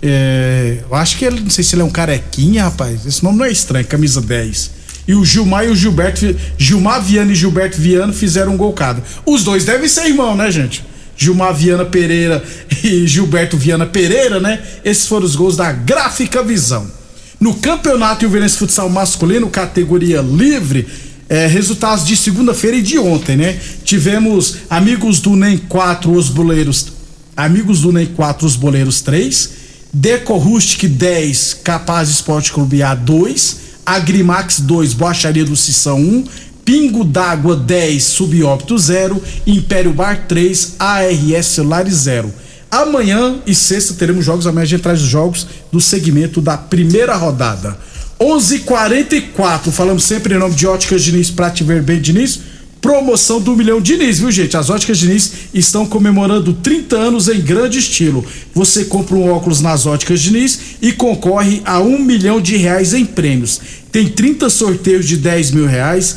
É, 0.00 0.78
eu 0.88 0.94
acho 0.94 1.16
que 1.16 1.24
ele, 1.24 1.40
não 1.40 1.50
sei 1.50 1.64
se 1.64 1.74
ele 1.74 1.82
é 1.82 1.84
um 1.84 1.90
carequinha, 1.90 2.64
rapaz. 2.64 3.04
Esse 3.04 3.24
nome 3.24 3.38
não 3.38 3.44
é 3.44 3.50
estranho, 3.50 3.84
camisa 3.86 4.20
10. 4.20 4.78
E 5.08 5.14
o 5.14 5.24
Gilmar 5.24 5.64
e 5.64 5.70
o 5.70 5.74
Gilberto, 5.74 6.36
Gilmar 6.58 7.02
Viana 7.02 7.32
e 7.32 7.34
Gilberto 7.34 7.80
Viana 7.80 8.12
fizeram 8.12 8.52
um 8.52 8.56
gol 8.56 8.72
cada. 8.72 9.02
Os 9.24 9.42
dois 9.42 9.64
devem 9.64 9.88
ser 9.88 10.06
irmão, 10.06 10.36
né, 10.36 10.50
gente? 10.50 10.84
Gilmar 11.18 11.52
Viana 11.52 11.84
Pereira 11.84 12.42
e 12.84 13.06
Gilberto 13.06 13.58
Viana 13.58 13.84
Pereira, 13.84 14.38
né? 14.38 14.62
Esses 14.84 15.06
foram 15.06 15.26
os 15.26 15.34
gols 15.34 15.56
da 15.56 15.72
Gráfica 15.72 16.42
Visão. 16.44 16.88
No 17.40 17.54
Campeonato 17.54 18.24
Ilverense 18.24 18.56
Futsal 18.56 18.88
Masculino, 18.88 19.50
categoria 19.50 20.20
livre, 20.20 20.86
é, 21.28 21.46
resultados 21.46 22.06
de 22.06 22.16
segunda-feira 22.16 22.76
e 22.76 22.82
de 22.82 22.98
ontem, 22.98 23.36
né? 23.36 23.58
Tivemos 23.84 24.58
amigos 24.70 25.18
do 25.20 25.34
NEM 25.34 25.58
4, 25.58 26.10
os 26.12 26.28
boleiros. 26.28 26.86
Amigos 27.36 27.80
do 27.80 27.92
NEM 27.92 28.06
4, 28.06 28.46
os 28.46 28.56
boleiros 28.56 29.00
3. 29.00 29.50
Deco 29.92 30.36
Rustic 30.36 30.88
10, 30.88 31.60
Capaz 31.64 32.08
Esporte 32.08 32.52
Clube 32.52 32.82
A 32.82 32.94
2. 32.94 33.68
Agrimax 33.84 34.60
2, 34.60 34.92
Boacharia 34.92 35.44
do 35.44 35.56
Cissão 35.56 35.98
1. 35.98 36.24
Pingo 36.68 37.02
d'Água 37.02 37.56
10, 37.56 38.04
Subópito 38.04 38.76
0. 38.76 39.22
Império 39.46 39.90
Bar 39.90 40.26
3, 40.28 40.74
ARS 40.78 41.46
Celulares 41.46 41.94
0. 41.94 42.30
Amanhã 42.70 43.36
e 43.46 43.54
sexta 43.54 43.94
teremos 43.94 44.22
jogos. 44.22 44.46
Amanhã 44.46 44.64
a 44.64 44.66
gente 44.66 44.82
traz 44.82 45.00
os 45.00 45.08
jogos 45.08 45.46
do 45.72 45.80
segmento 45.80 46.42
da 46.42 46.58
primeira 46.58 47.16
rodada. 47.16 47.78
11:44. 48.20 49.72
Falamos 49.72 50.04
sempre 50.04 50.34
em 50.34 50.38
nome 50.38 50.54
de 50.54 50.66
Óticas 50.66 51.02
Diniz 51.02 51.30
para 51.30 51.50
te 51.50 51.64
ver 51.64 51.82
bem, 51.82 52.02
Diniz. 52.02 52.38
Promoção 52.82 53.40
do 53.40 53.56
Milhão 53.56 53.80
Diniz, 53.80 54.20
viu 54.20 54.30
gente? 54.30 54.56
As 54.56 54.68
Óticas 54.68 54.98
Diniz 54.98 55.32
estão 55.54 55.86
comemorando 55.86 56.52
30 56.52 56.96
anos 56.96 57.28
em 57.28 57.40
grande 57.40 57.78
estilo. 57.78 58.24
Você 58.54 58.84
compra 58.84 59.16
um 59.16 59.32
óculos 59.32 59.60
nas 59.60 59.86
Óticas 59.86 60.20
Diniz 60.20 60.60
e 60.82 60.92
concorre 60.92 61.60
a 61.64 61.80
um 61.80 61.98
milhão 61.98 62.40
de 62.40 62.56
reais 62.56 62.92
em 62.92 63.06
prêmios. 63.06 63.58
Tem 63.90 64.06
30 64.06 64.50
sorteios 64.50 65.06
de 65.06 65.16
10 65.16 65.50
mil 65.50 65.66
reais, 65.66 66.16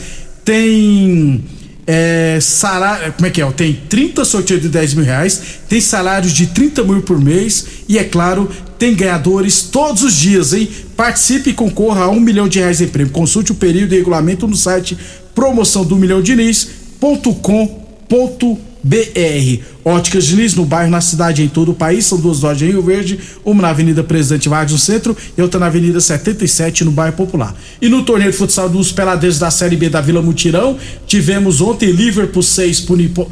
tem 0.52 1.46
é, 1.88 2.38
salário, 2.42 3.14
como 3.14 3.26
é 3.26 3.30
que 3.30 3.42
é? 3.42 3.52
Tem 3.52 3.74
30 3.88 4.26
sorteios 4.26 4.62
de 4.62 4.68
10 4.68 4.96
mil 4.96 5.06
reais, 5.06 5.62
tem 5.70 5.80
salários 5.80 6.34
de 6.34 6.48
30 6.48 6.84
mil 6.84 7.02
por 7.04 7.22
mês 7.22 7.66
e, 7.88 7.98
é 7.98 8.04
claro, 8.04 8.50
tem 8.78 8.94
ganhadores 8.94 9.62
todos 9.62 10.04
os 10.04 10.14
dias, 10.14 10.52
hein? 10.52 10.70
Participe 10.98 11.52
e 11.52 11.54
concorra 11.54 12.02
a 12.04 12.10
um 12.10 12.20
milhão 12.20 12.50
de 12.50 12.60
reais 12.60 12.82
em 12.82 12.88
prêmio. 12.90 13.14
Consulte 13.14 13.54
o 13.54 13.56
período 13.56 13.94
e 13.94 13.98
regulamento 13.98 14.46
no 14.46 14.58
site 14.58 14.98
promoção 15.34 15.86
do 15.86 15.96
milhão 15.96 16.22
Diniz.com.br. 18.84 19.64
Óticas 19.84 20.26
Diniz 20.26 20.54
no 20.54 20.66
bairro, 20.66 20.92
na 20.92 21.02
cidade, 21.02 21.44
em 21.44 21.48
todo 21.48 21.72
o 21.72 21.74
país. 21.74 22.06
São 22.06 22.20
duas 22.20 22.42
lojas 22.42 22.62
em 22.62 22.72
Rio 22.72 22.82
Verde, 22.82 23.20
uma 23.44 23.64
na 23.64 23.70
Avenida 23.70 24.04
Presidente 24.04 24.48
Vargas 24.48 24.72
no 24.72 24.78
centro 24.78 25.18
e 25.38 25.42
outra 25.42 25.60
na 25.60 25.68
Avenida 25.68 26.00
77 26.00 26.84
no 26.84 26.92
bairro 26.92 27.16
Popular. 27.16 27.56
E 27.82 27.90
no 27.90 28.04
torneio 28.04 28.32
de 28.32 28.38
futsal 28.38 28.70
dos 28.70 28.92
peladeiros 28.92 29.40
da 29.40 29.50
Série 29.50 29.76
B 29.76 29.90
da 29.90 30.02
Vila 30.02 30.22
Mutirão, 30.22 30.78
tivemos 31.08 31.62
ontem 31.62 31.92
Liverpool 31.92 32.44
6, 32.44 32.82
Funipol, 32.82 33.32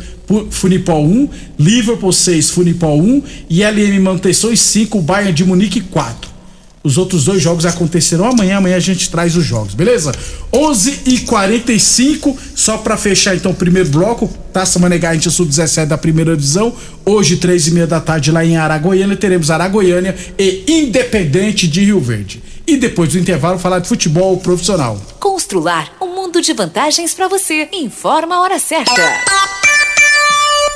Funipol 0.50 1.06
1, 1.06 1.29
Liverpool 1.60 2.12
6, 2.12 2.50
Funipol 2.50 3.00
1 3.00 3.24
e 3.50 3.63
LM 3.63 4.00
Manutenções 4.00 4.60
5, 4.60 5.01
Bayern 5.01 5.34
de 5.34 5.46
Munique 5.46 5.82
4. 5.82 6.38
Os 6.83 6.98
outros 6.98 7.25
dois 7.25 7.41
jogos 7.41 7.65
acontecerão 7.65 8.25
amanhã. 8.25 8.57
Amanhã 8.57 8.77
a 8.77 8.79
gente 8.79 9.09
traz 9.09 9.36
os 9.36 9.43
jogos, 9.43 9.74
beleza? 9.74 10.13
11 10.53 11.01
e 11.05 11.19
45 11.19 12.38
só 12.55 12.77
para 12.77 12.95
fechar 12.95 13.36
então 13.36 13.51
o 13.51 13.55
primeiro 13.55 13.89
bloco. 13.89 14.29
Taça 14.53 14.79
Manegar, 14.79 15.12
a 15.12 15.13
gente 15.13 15.29
sub-17 15.29 15.86
da 15.86 15.98
primeira 15.98 16.36
divisão. 16.36 16.74
Hoje, 17.05 17.38
três 17.38 17.67
e 17.67 17.71
meia 17.71 17.88
da 17.88 18.00
tarde, 18.00 18.31
lá 18.31 18.45
em 18.45 18.55
Aragoiânia, 18.55 19.15
teremos 19.15 19.51
Aragoiânia 19.51 20.15
e 20.38 20.63
Independente 20.67 21.67
de 21.67 21.83
Rio 21.83 22.00
Verde. 22.00 22.41
E 22.65 22.77
depois 22.77 23.12
do 23.12 23.19
intervalo, 23.19 23.59
falar 23.59 23.79
de 23.79 23.88
futebol 23.88 24.38
profissional. 24.38 25.01
Constrular 25.19 25.91
um 26.01 26.15
mundo 26.15 26.41
de 26.41 26.53
vantagens 26.53 27.13
para 27.13 27.27
você. 27.27 27.67
Informa 27.74 28.36
a 28.36 28.41
hora 28.41 28.59
certa. 28.59 28.93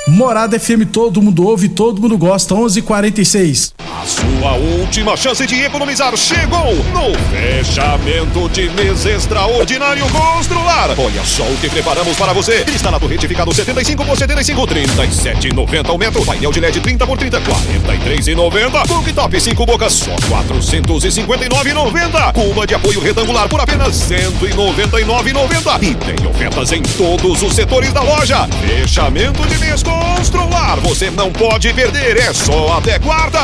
Morada 0.06 0.60
FM, 0.60 0.88
todo 0.88 1.22
mundo 1.22 1.48
ouve, 1.48 1.70
todo 1.70 2.02
mundo 2.02 2.18
gosta. 2.18 2.54
11:46. 2.54 3.72
A 3.80 4.06
sua 4.06 4.56
última 4.56 5.16
chance 5.16 5.48
de 5.48 5.62
economizar 5.62 6.14
chegou 6.18 6.76
no 6.92 7.14
fechamento 7.32 8.50
de 8.50 8.70
mês 8.72 9.06
extraordinário 9.06 10.06
Constrular. 10.10 10.90
Olha 10.98 11.24
só 11.24 11.44
o 11.44 11.56
que 11.62 11.70
preparamos 11.70 12.18
para 12.18 12.34
você. 12.34 12.66
Instalador 12.68 13.10
retificado 13.10 13.54
75 13.54 14.04
por 14.04 14.18
75, 14.18 14.68
37,90 14.68 15.94
o 15.94 15.98
metro. 15.98 16.26
Painel 16.26 16.52
de 16.52 16.60
LED 16.60 16.82
30 16.82 17.08
por 17.08 17.18
30, 17.18 17.40
43,90. 17.40 18.86
Cooktop 18.88 19.40
5 19.40 19.66
bocas, 19.66 19.94
só 19.94 20.14
459,90. 20.16 22.34
Cuba 22.34 22.68
de 22.68 22.76
apoio 22.76 23.00
retangular 23.00 23.48
por 23.48 23.62
apenas 23.62 23.96
199,90. 23.96 25.82
E 25.82 25.96
tem 25.96 26.28
ofertas 26.28 26.74
em 26.74 26.82
todos 26.82 27.42
os 27.42 27.54
setores 27.54 27.94
da 27.94 28.02
loja. 28.02 28.46
Fechamento 28.68 29.48
de 29.48 29.58
mês 29.60 29.82
Constrular. 30.18 30.80
Você 30.82 31.10
não 31.12 31.32
pode 31.32 31.74
perder, 31.74 32.18
é 32.18 32.34
só 32.34 32.78
até 32.78 32.98
quarta. 33.00 33.40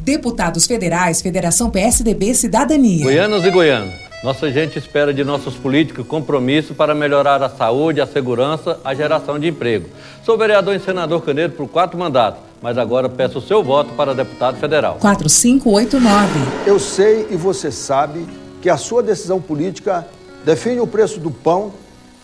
Deputados 0.00 0.66
Federais, 0.66 1.22
Federação 1.22 1.70
PSDB 1.70 2.34
Cidadania. 2.34 3.04
Goianos 3.04 3.44
e 3.44 3.50
goianos, 3.50 3.94
nossa 4.22 4.50
gente 4.50 4.78
espera 4.78 5.12
de 5.12 5.24
nossos 5.24 5.54
políticos 5.54 6.06
compromisso 6.06 6.74
para 6.74 6.94
melhorar 6.94 7.42
a 7.42 7.48
saúde, 7.48 8.00
a 8.00 8.06
segurança, 8.06 8.78
a 8.84 8.94
geração 8.94 9.38
de 9.38 9.48
emprego. 9.48 9.88
Sou 10.24 10.36
vereador 10.36 10.74
e 10.74 10.80
senador 10.80 11.22
Canedo 11.22 11.54
por 11.54 11.68
quatro 11.68 11.98
mandatos, 11.98 12.40
mas 12.62 12.78
agora 12.78 13.08
peço 13.08 13.38
o 13.38 13.42
seu 13.42 13.62
voto 13.62 13.94
para 13.94 14.14
deputado 14.14 14.58
federal. 14.58 14.98
4589. 15.00 16.40
Eu 16.66 16.78
sei 16.78 17.26
e 17.30 17.36
você 17.36 17.70
sabe 17.70 18.26
que 18.60 18.68
a 18.68 18.76
sua 18.76 19.02
decisão 19.02 19.40
política 19.40 20.06
define 20.44 20.80
o 20.80 20.86
preço 20.86 21.20
do 21.20 21.30
pão 21.30 21.72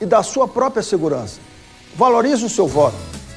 e 0.00 0.06
da 0.06 0.22
sua 0.22 0.48
própria 0.48 0.82
segurança. 0.82 1.38
Valorize 1.94 2.44
o 2.44 2.48
seu 2.48 2.66
voto, 2.66 2.96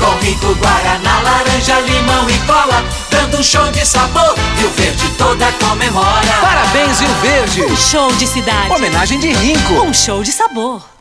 com 0.00 0.24
rico 0.24 0.54
guaraná, 0.56 1.20
laranja, 1.22 1.78
limão 1.80 2.28
e 2.28 2.38
cola, 2.46 2.84
dando 3.10 3.38
um 3.38 3.42
show 3.42 3.70
de 3.70 3.86
sabor. 3.86 4.34
Rio 4.56 4.70
Verde 4.70 5.08
toda 5.16 5.52
comemora. 5.52 6.32
Parabéns, 6.40 7.00
Rio 7.00 7.14
Verde. 7.22 7.62
Um 7.62 7.76
show 7.76 8.10
de 8.12 8.26
cidade. 8.26 8.72
Homenagem 8.72 9.20
de 9.20 9.32
Rinco. 9.32 9.74
Um 9.74 9.94
show 9.94 10.22
de 10.22 10.32
sabor. 10.32 10.82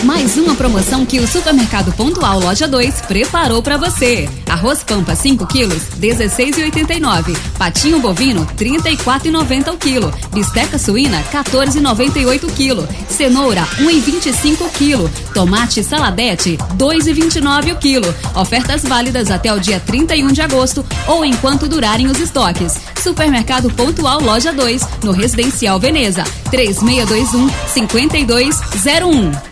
Mais 0.00 0.36
uma 0.36 0.54
promoção 0.54 1.04
que 1.04 1.20
o 1.20 1.28
Supermercado 1.28 1.92
Pontual 1.92 2.40
Loja 2.40 2.66
2 2.66 3.02
preparou 3.02 3.62
para 3.62 3.76
você. 3.76 4.28
Arroz 4.48 4.82
Pampa 4.82 5.14
5 5.14 5.46
quilos, 5.46 5.82
16,89. 6.00 7.36
Patinho 7.58 8.00
bovino, 8.00 8.46
34,90 8.56 9.72
o 9.72 9.76
quilo. 9.76 10.12
Bisteca 10.32 10.78
suína, 10.78 11.22
14,98 11.32 12.44
o 12.44 12.52
quilo. 12.52 12.88
Cenoura, 13.08 13.62
1,25 13.78 14.62
o 14.62 14.70
quilo. 14.70 15.10
Tomate 15.34 15.84
saladete, 15.84 16.56
2,29 16.76 17.72
o 17.72 17.76
quilo. 17.76 18.14
Ofertas 18.34 18.82
válidas 18.82 19.30
até 19.30 19.52
o 19.52 19.60
dia 19.60 19.78
31 19.80 20.28
de 20.28 20.40
agosto 20.40 20.84
ou 21.06 21.24
enquanto 21.24 21.68
durarem 21.68 22.06
os 22.06 22.18
estoques. 22.18 22.74
Supermercado 23.00 23.70
Pontual 23.70 24.20
Loja 24.20 24.52
2, 24.52 24.82
no 25.04 25.12
Residencial 25.12 25.78
Veneza, 25.78 26.24
3621 26.50 27.48
5201. 27.68 29.51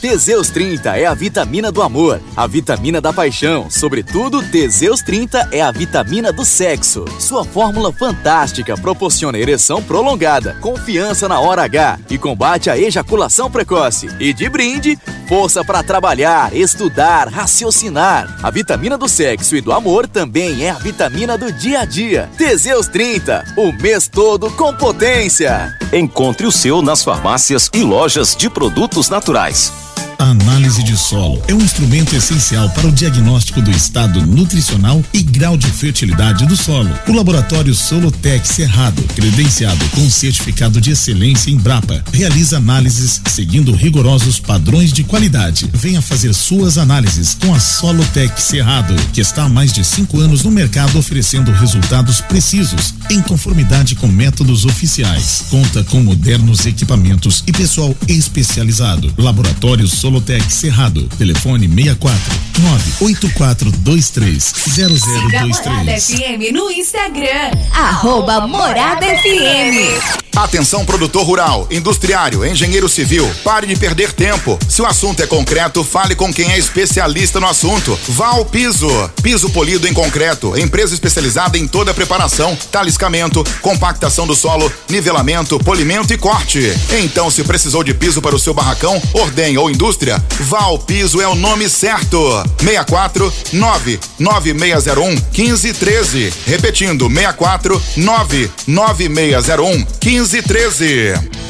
Teseus 0.00 0.48
30 0.50 0.96
é 0.96 1.06
a 1.06 1.12
vitamina 1.12 1.72
do 1.72 1.82
amor, 1.82 2.20
a 2.36 2.46
vitamina 2.46 3.00
da 3.00 3.12
paixão. 3.12 3.68
Sobretudo, 3.68 4.40
Teseus 4.48 5.02
30 5.02 5.48
é 5.50 5.60
a 5.60 5.72
vitamina 5.72 6.32
do 6.32 6.44
sexo. 6.44 7.04
Sua 7.18 7.44
fórmula 7.44 7.92
fantástica 7.92 8.76
proporciona 8.76 9.38
ereção 9.38 9.82
prolongada, 9.82 10.56
confiança 10.60 11.28
na 11.28 11.40
hora 11.40 11.64
H 11.64 11.98
e 12.08 12.16
combate 12.16 12.70
a 12.70 12.78
ejaculação 12.78 13.50
precoce. 13.50 14.08
E 14.20 14.32
de 14.32 14.48
brinde, 14.48 14.96
força 15.28 15.62
para 15.62 15.82
trabalhar, 15.82 16.56
estudar, 16.56 17.28
raciocinar. 17.28 18.38
A 18.42 18.50
vitamina 18.50 18.96
do 18.96 19.06
sexo 19.06 19.54
e 19.54 19.60
do 19.60 19.72
amor 19.72 20.08
também 20.08 20.64
é 20.64 20.70
a 20.70 20.78
vitamina 20.78 21.36
do 21.36 21.52
dia 21.52 21.80
a 21.80 21.84
dia. 21.84 22.30
Teseus 22.38 22.88
30, 22.88 23.44
o 23.56 23.70
mês 23.70 24.08
todo 24.08 24.50
com 24.52 24.74
potência. 24.74 25.76
Encontre 25.92 26.46
o 26.46 26.52
seu 26.52 26.80
nas 26.80 27.04
farmácias 27.04 27.70
e 27.74 27.82
lojas 27.82 28.34
de 28.34 28.48
produtos 28.48 29.10
naturais. 29.10 29.70
A 30.18 30.30
análise 30.30 30.82
de 30.82 30.96
solo 30.96 31.40
é 31.46 31.54
um 31.54 31.60
instrumento 31.60 32.16
essencial 32.16 32.68
para 32.70 32.88
o 32.88 32.92
diagnóstico 32.92 33.62
do 33.62 33.70
estado 33.70 34.20
nutricional 34.26 35.00
e 35.14 35.22
grau 35.22 35.56
de 35.56 35.68
fertilidade 35.68 36.44
do 36.44 36.56
solo. 36.56 36.90
O 37.06 37.12
laboratório 37.12 37.72
Solotec 37.72 38.46
Cerrado, 38.46 39.00
credenciado 39.14 39.88
com 39.90 40.10
certificado 40.10 40.80
de 40.80 40.90
excelência 40.90 41.52
em 41.52 41.56
Brapa, 41.56 42.02
realiza 42.12 42.56
análises 42.56 43.20
seguindo 43.28 43.72
rigorosos 43.72 44.40
padrões 44.40 44.92
de 44.92 45.04
qualidade. 45.04 45.70
Venha 45.72 46.02
fazer 46.02 46.34
suas 46.34 46.78
análises 46.78 47.34
com 47.34 47.54
a 47.54 47.60
Solotec 47.60 48.42
Cerrado, 48.42 48.96
que 49.12 49.20
está 49.20 49.44
há 49.44 49.48
mais 49.48 49.72
de 49.72 49.84
cinco 49.84 50.18
anos 50.18 50.42
no 50.42 50.50
mercado 50.50 50.98
oferecendo 50.98 51.52
resultados 51.52 52.20
precisos 52.22 52.92
em 53.10 53.22
conformidade 53.22 53.94
com 53.94 54.06
métodos 54.06 54.64
oficiais. 54.64 55.44
Conta 55.50 55.82
com 55.84 56.00
modernos 56.00 56.66
equipamentos 56.66 57.42
e 57.46 57.52
pessoal 57.52 57.94
especializado. 58.06 59.12
Laboratório 59.16 59.86
Solotec 59.86 60.52
Cerrado. 60.52 61.04
Telefone 61.18 61.68
64 61.68 62.34
98423 62.58 64.42
Siga 64.44 64.88
Morada 64.88 65.46
0023. 65.46 66.04
FM 66.04 66.52
no 66.52 66.70
Instagram. 66.70 67.50
Arroba 67.72 68.46
Morada 68.46 69.06
FM. 69.06 70.28
Atenção 70.38 70.84
produtor 70.84 71.24
rural, 71.26 71.66
industriário, 71.68 72.46
engenheiro 72.46 72.88
civil, 72.88 73.28
pare 73.42 73.66
de 73.66 73.74
perder 73.74 74.12
tempo. 74.12 74.56
Se 74.68 74.80
o 74.80 74.86
assunto 74.86 75.20
é 75.20 75.26
concreto, 75.26 75.82
fale 75.82 76.14
com 76.14 76.32
quem 76.32 76.52
é 76.52 76.58
especialista 76.58 77.40
no 77.40 77.48
assunto. 77.48 77.98
Val 78.06 78.44
Piso, 78.44 78.88
piso 79.20 79.50
polido 79.50 79.88
em 79.88 79.92
concreto, 79.92 80.56
empresa 80.56 80.94
especializada 80.94 81.58
em 81.58 81.66
toda 81.66 81.90
a 81.90 81.94
preparação, 81.94 82.56
taliscamento, 82.98 83.44
compactação 83.62 84.26
do 84.26 84.34
solo, 84.34 84.70
nivelamento, 84.88 85.58
polimento 85.60 86.12
e 86.12 86.18
corte. 86.18 86.72
Então, 86.98 87.30
se 87.30 87.44
precisou 87.44 87.84
de 87.84 87.94
piso 87.94 88.20
para 88.20 88.34
o 88.34 88.38
seu 88.38 88.52
barracão, 88.52 89.00
ordem 89.14 89.56
ou 89.56 89.70
indústria, 89.70 90.22
Val 90.40 90.78
Piso 90.80 91.20
é 91.20 91.28
o 91.28 91.36
nome 91.36 91.68
certo. 91.68 92.18
64 92.58 93.32
99601 93.52 95.10
1513. 95.10 96.32
Repetindo, 96.46 97.08
64 97.08 97.80
99601 97.96 99.86
1513. 100.04 101.47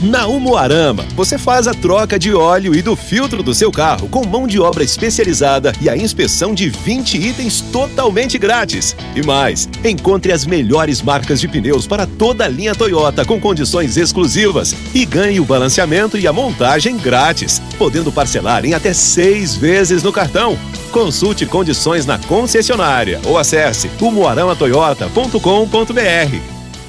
Na 0.00 0.28
Umuarama, 0.28 1.04
você 1.16 1.36
faz 1.36 1.66
a 1.66 1.74
troca 1.74 2.16
de 2.16 2.32
óleo 2.32 2.72
e 2.72 2.80
do 2.80 2.94
filtro 2.94 3.42
do 3.42 3.52
seu 3.52 3.72
carro 3.72 4.08
com 4.08 4.24
mão 4.24 4.46
de 4.46 4.60
obra 4.60 4.84
especializada 4.84 5.72
e 5.80 5.88
a 5.88 5.96
inspeção 5.96 6.54
de 6.54 6.70
20 6.70 7.16
itens 7.16 7.60
totalmente 7.60 8.38
grátis. 8.38 8.94
E 9.16 9.26
mais, 9.26 9.68
encontre 9.84 10.30
as 10.30 10.46
melhores 10.46 11.02
marcas 11.02 11.40
de 11.40 11.48
pneus 11.48 11.84
para 11.84 12.06
toda 12.06 12.44
a 12.44 12.48
linha 12.48 12.76
Toyota 12.76 13.24
com 13.24 13.40
condições 13.40 13.96
exclusivas 13.96 14.72
e 14.94 15.04
ganhe 15.04 15.40
o 15.40 15.44
balanceamento 15.44 16.16
e 16.16 16.28
a 16.28 16.32
montagem 16.32 16.96
grátis, 16.96 17.60
podendo 17.76 18.12
parcelar 18.12 18.64
em 18.64 18.74
até 18.74 18.92
seis 18.92 19.56
vezes 19.56 20.04
no 20.04 20.12
cartão. 20.12 20.56
Consulte 20.92 21.44
condições 21.44 22.06
na 22.06 22.18
concessionária 22.18 23.20
ou 23.24 23.36
acesse 23.36 23.90
umuaramatoyota.com.br. 24.00 26.57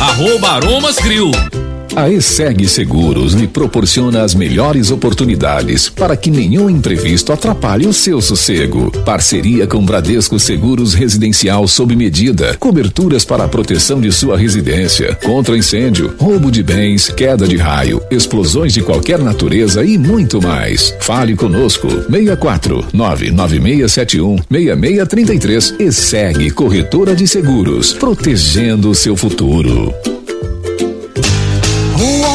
arroba 0.00 0.56
Aromas 0.56 0.98
Grill. 1.00 1.61
A 1.94 2.08
ESEG 2.08 2.66
Seguros 2.68 3.34
lhe 3.34 3.46
proporciona 3.46 4.22
as 4.22 4.34
melhores 4.34 4.90
oportunidades 4.90 5.90
para 5.90 6.16
que 6.16 6.30
nenhum 6.30 6.70
imprevisto 6.70 7.34
atrapalhe 7.34 7.86
o 7.86 7.92
seu 7.92 8.18
sossego. 8.22 8.90
Parceria 9.04 9.66
com 9.66 9.84
Bradesco 9.84 10.38
Seguros 10.38 10.94
Residencial 10.94 11.68
sob 11.68 11.94
medida. 11.94 12.56
Coberturas 12.58 13.26
para 13.26 13.44
a 13.44 13.48
proteção 13.48 14.00
de 14.00 14.10
sua 14.10 14.38
residência, 14.38 15.14
contra 15.22 15.56
incêndio, 15.56 16.14
roubo 16.18 16.50
de 16.50 16.62
bens, 16.62 17.10
queda 17.10 17.46
de 17.46 17.58
raio, 17.58 18.02
explosões 18.10 18.72
de 18.72 18.80
qualquer 18.80 19.18
natureza 19.18 19.84
e 19.84 19.98
muito 19.98 20.40
mais. 20.40 20.94
Fale 21.00 21.36
conosco. 21.36 21.88
64 21.88 22.86
99671 22.94 24.36
6633 24.50 25.74
ESEG 25.78 26.50
Corretora 26.52 27.14
de 27.14 27.28
Seguros, 27.28 27.92
protegendo 27.92 28.88
o 28.88 28.94
seu 28.94 29.14
futuro. 29.14 29.92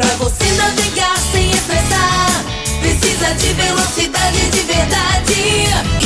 Pra 0.00 0.16
você 0.16 0.50
navegar 0.52 1.14
sem 1.30 1.50
estressar, 1.50 2.44
precisa 2.80 3.34
de 3.34 3.52
velocidade 3.52 4.50
de 4.50 4.62
verdade. 4.62 5.99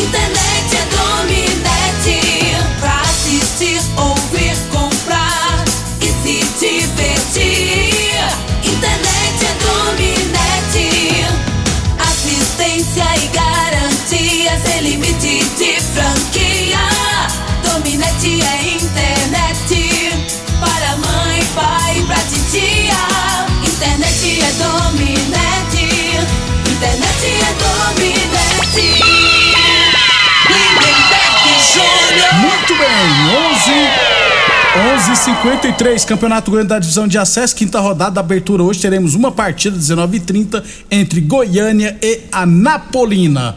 11:53 34.75 36.05
Campeonato 36.05 36.51
Goiano 36.51 36.69
da 36.69 36.81
Divisão 36.81 37.07
de 37.07 37.17
Acesso, 37.17 37.55
quinta 37.55 37.79
rodada 37.79 38.11
da 38.11 38.21
abertura. 38.21 38.65
Hoje 38.65 38.81
teremos 38.81 39.15
uma 39.15 39.31
partida 39.31 39.77
19:30 39.79 40.65
entre 40.91 41.21
Goiânia 41.21 41.97
e 42.03 42.23
Anapolina. 42.33 43.55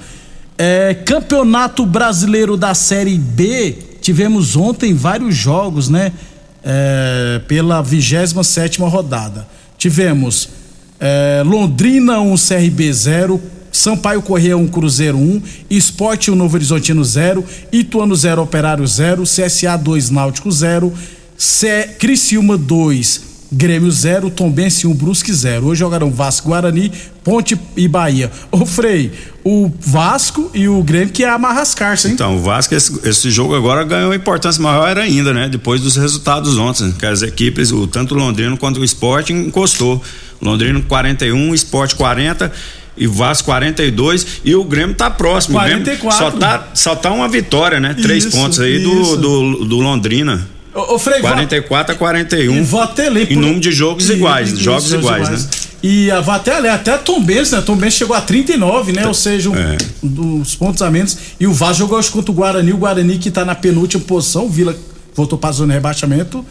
É, 0.56 0.94
Campeonato 0.94 1.88
Brasileiro 1.88 2.56
da 2.56 2.76
Série 2.76 3.18
B, 3.18 3.76
tivemos 4.00 4.56
ontem 4.56 4.94
vários 4.94 5.36
jogos, 5.36 5.90
né? 5.90 6.14
É, 6.64 7.42
pela 7.48 7.82
27 7.82 8.80
rodada. 8.82 9.48
Tivemos 9.76 10.50
é, 11.00 11.42
Londrina 11.44 12.20
1, 12.20 12.36
CRB 12.36 12.94
0, 12.94 13.42
Sampaio 13.78 14.24
Correia 14.24 14.58
1, 14.58 14.68
Cruzeiro 14.70 15.18
1, 15.18 15.42
Esporte 15.70 16.32
1, 16.32 16.36
Novo 16.36 16.56
Horizontino 16.56 17.04
0, 17.04 17.46
Ituano 17.72 18.16
0, 18.16 18.42
Operário 18.42 18.86
0, 18.88 19.22
CSA 19.24 19.78
2, 19.78 20.10
Náutico 20.10 20.52
0, 20.52 20.92
C... 21.38 21.84
Criciúma 22.00 22.58
2, 22.58 23.22
Grêmio 23.52 23.92
0, 23.92 24.32
Tombense 24.32 24.88
1, 24.88 24.94
Brusque 24.96 25.32
0. 25.32 25.68
Hoje 25.68 25.80
jogarão 25.80 26.10
Vasco, 26.10 26.50
Guarani, 26.50 26.92
Ponte 27.24 27.56
e 27.78 27.88
Bahia. 27.88 28.32
Ô 28.52 28.66
Frei, 28.66 29.12
o 29.44 29.72
Vasco 29.80 30.50
e 30.56 30.68
o 30.68 30.82
Grêmio 30.82 31.14
que 31.14 31.24
é 31.24 31.30
amarrascar-se, 31.30 32.08
hein? 32.08 32.14
Então, 32.16 32.38
o 32.38 32.42
Vasco, 32.42 32.74
esse, 32.74 33.00
esse 33.08 33.30
jogo 33.30 33.56
agora 33.56 33.84
ganhou 33.84 34.12
importância 34.12 34.62
maior 34.62 34.98
ainda, 34.98 35.32
né? 35.36 35.48
Depois 35.48 35.82
dos 35.82 35.96
resultados 35.96 36.58
ontem, 36.58 36.92
que 36.94 37.06
as 37.06 37.22
equipes, 37.22 37.72
o, 37.72 37.86
tanto 37.86 38.16
o 38.16 38.18
Londrino 38.18 38.58
quanto 38.58 38.80
o 38.80 38.84
Sport 38.84 39.30
encostou. 39.30 40.02
Londrino 40.42 40.82
41, 40.84 41.54
Sport 41.54 41.94
40 41.94 42.52
e 42.98 43.08
Vasco 43.08 43.46
42 43.46 44.26
e 44.44 44.56
o 44.56 44.64
Grêmio 44.64 44.96
tá 44.96 45.10
próximo. 45.10 45.58
44. 45.58 45.98
O 45.98 46.10
Grêmio 46.10 46.12
só 46.18 46.32
tá, 46.32 46.68
só 46.74 46.96
tá 46.96 47.12
uma 47.12 47.28
vitória, 47.28 47.80
né? 47.80 47.94
Três 47.94 48.26
Isso, 48.26 48.36
pontos 48.38 48.60
aí 48.60 48.80
do, 48.80 49.18
do, 49.18 49.66
do 49.66 49.78
Londrina. 49.78 50.48
Ô, 50.74 50.96
ô, 50.96 51.00
Frei, 51.00 51.22
44 51.22 51.94
a 51.94 51.98
41. 51.98 52.56
E 52.58 52.62
vou 52.62 52.82
até 52.82 53.10
ler. 53.10 53.32
Em 53.32 53.36
número 53.36 53.60
de 53.60 53.72
jogos 53.72 54.10
E- 54.10 54.14
iguais, 54.14 54.52
e- 54.54 54.58
jogos 54.58 54.92
iguais, 54.92 55.28
iguais. 55.28 55.44
né? 55.46 55.50
E 55.82 56.10
a, 56.12 56.20
até 56.20 56.60
ler, 56.60 56.70
até 56.70 56.98
Tom 56.98 57.22
Benz, 57.22 57.52
né? 57.52 57.62
Tom 57.62 57.76
Benz 57.76 57.94
chegou 57.94 58.16
a 58.16 58.22
39, 58.22 58.92
né? 58.94 59.06
Ou 59.08 59.14
seja, 59.14 59.50
um, 59.50 59.56
É. 59.56 59.78
pontos 60.58 60.82
a 60.82 60.90
menos. 60.92 61.18
E 61.40 61.46
o 61.48 61.54
Vasco 61.54 61.76
jogou 61.80 61.98
hoje 61.98 62.10
contra 62.10 62.32
o 62.32 62.34
Guarani, 62.34 62.74
o 62.74 62.78
Guarani 62.78 63.18
que 63.18 63.30
tá 63.32 63.46
na 63.46 63.56
penúltima 63.56 64.04
posição, 64.04 64.46
o 64.46 64.50
Vila 64.50 64.76
voltou 65.16 65.38
pra 65.38 65.52
zona 65.52 65.70
de 65.70 65.74
rebaixamento. 65.76 66.46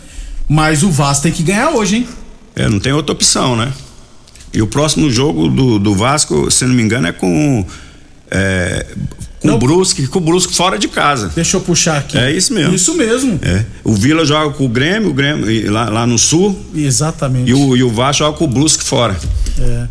Mas 0.48 0.82
o 0.84 0.90
Vasco 0.90 1.24
tem 1.24 1.32
que 1.32 1.42
ganhar 1.42 1.70
hoje, 1.70 1.96
hein? 1.96 2.08
É, 2.54 2.68
não 2.68 2.78
tem 2.78 2.92
outra 2.92 3.12
opção, 3.12 3.56
né? 3.56 3.72
E 4.56 4.62
o 4.62 4.66
próximo 4.66 5.10
jogo 5.10 5.48
do, 5.48 5.78
do 5.78 5.94
Vasco, 5.94 6.50
se 6.50 6.64
não 6.64 6.74
me 6.74 6.82
engano, 6.82 7.06
é 7.06 7.12
com. 7.12 7.64
é, 8.30 8.86
Com 9.40 9.50
o 9.50 9.58
Brusque, 9.58 10.06
com 10.06 10.18
o 10.18 10.22
Brusque 10.22 10.54
fora 10.54 10.78
de 10.78 10.88
casa. 10.88 11.30
Deixa 11.34 11.58
eu 11.58 11.60
puxar 11.60 11.98
aqui. 11.98 12.16
É 12.16 12.32
isso 12.32 12.54
mesmo. 12.54 12.74
Isso 12.74 12.94
mesmo. 12.94 13.38
É. 13.42 13.64
O 13.84 13.92
Vila 13.92 14.24
joga 14.24 14.54
com 14.54 14.64
o 14.64 14.68
Grêmio, 14.68 15.10
o 15.10 15.12
Grêmio 15.12 15.70
lá, 15.70 15.90
lá 15.90 16.06
no 16.06 16.18
sul. 16.18 16.58
Exatamente. 16.74 17.50
E 17.50 17.54
o, 17.54 17.76
e 17.76 17.82
o 17.82 17.90
Vasco 17.90 18.20
joga 18.24 18.38
com 18.38 18.44
o 18.46 18.48
Brusque 18.48 18.82
fora. 18.82 19.14
É. 19.60 19.86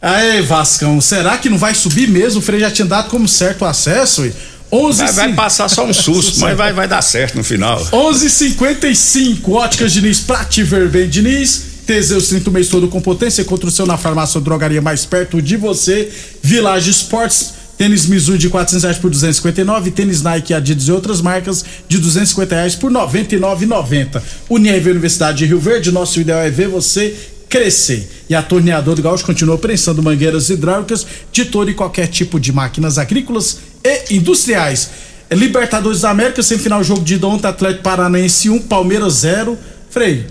Aí, 0.00 0.40
Vascão, 0.42 0.98
será 1.00 1.36
que 1.36 1.50
não 1.50 1.58
vai 1.58 1.74
subir 1.74 2.08
mesmo? 2.08 2.40
O 2.40 2.42
Frei 2.42 2.58
já 2.60 2.70
tinha 2.70 2.86
dado 2.86 3.10
como 3.10 3.28
certo 3.28 3.62
o 3.62 3.66
acesso? 3.66 4.28
11 4.72 4.98
Vai, 4.98 5.12
vai 5.12 5.32
passar 5.34 5.68
só 5.68 5.84
um 5.86 5.92
susto, 5.92 6.40
mas 6.40 6.56
vai, 6.56 6.72
vai 6.72 6.88
dar 6.88 7.02
certo 7.02 7.36
no 7.36 7.44
final. 7.44 7.78
11:55 7.92 9.50
Óticas 9.52 9.92
Diniz, 9.92 10.20
pra 10.20 10.44
te 10.46 10.62
ver 10.62 10.88
bem, 10.88 11.08
Diniz. 11.10 11.71
Teseus 11.86 12.28
30 12.28 12.50
o 12.50 12.52
mês 12.52 12.68
todo 12.68 12.88
com 12.88 13.00
potência. 13.00 13.42
Encontra 13.42 13.68
o 13.68 13.70
seu 13.70 13.86
na 13.86 13.96
farmácia 13.96 14.38
ou 14.38 14.44
drogaria 14.44 14.80
mais 14.80 15.04
perto 15.04 15.40
de 15.40 15.56
você. 15.56 16.10
Village 16.42 16.90
Sports. 16.90 17.62
Tênis 17.76 18.06
Mizuno 18.06 18.38
de 18.38 18.48
400 18.48 18.82
reais 18.84 18.98
por 18.98 19.10
259, 19.10 19.90
tênis 19.90 20.22
Nike, 20.22 20.54
Adidas 20.54 20.86
e 20.86 20.92
outras 20.92 21.20
marcas 21.20 21.64
de 21.88 21.98
250 21.98 22.54
reais 22.54 22.76
por 22.76 22.92
99,90. 22.92 24.22
Univ 24.48 24.88
Universidade 24.88 25.38
de 25.38 25.46
Rio 25.46 25.58
Verde, 25.58 25.90
nosso 25.90 26.20
ideal 26.20 26.40
é 26.40 26.50
ver 26.50 26.68
você 26.68 27.16
crescer. 27.48 28.08
E 28.30 28.34
a 28.34 28.42
Torneador 28.42 28.94
do 28.94 29.02
Gaúcho 29.02 29.24
continua 29.24 29.58
prensando 29.58 30.02
mangueiras 30.02 30.48
hidráulicas 30.48 31.06
de 31.32 31.46
todo 31.46 31.70
e 31.70 31.74
qualquer 31.74 32.06
tipo 32.06 32.38
de 32.38 32.52
máquinas 32.52 32.98
agrícolas 32.98 33.58
e 33.82 34.14
industriais. 34.14 34.90
Libertadores 35.30 36.02
da 36.02 36.10
América, 36.10 36.42
semifinal 36.42 36.84
jogo 36.84 37.02
de 37.02 37.22
ontem, 37.24 37.48
Atlético 37.48 37.82
Paranaense 37.82 38.48
1, 38.48 38.62
Palmeiras 38.62 39.14
0. 39.14 39.58
Frei, 39.90 40.26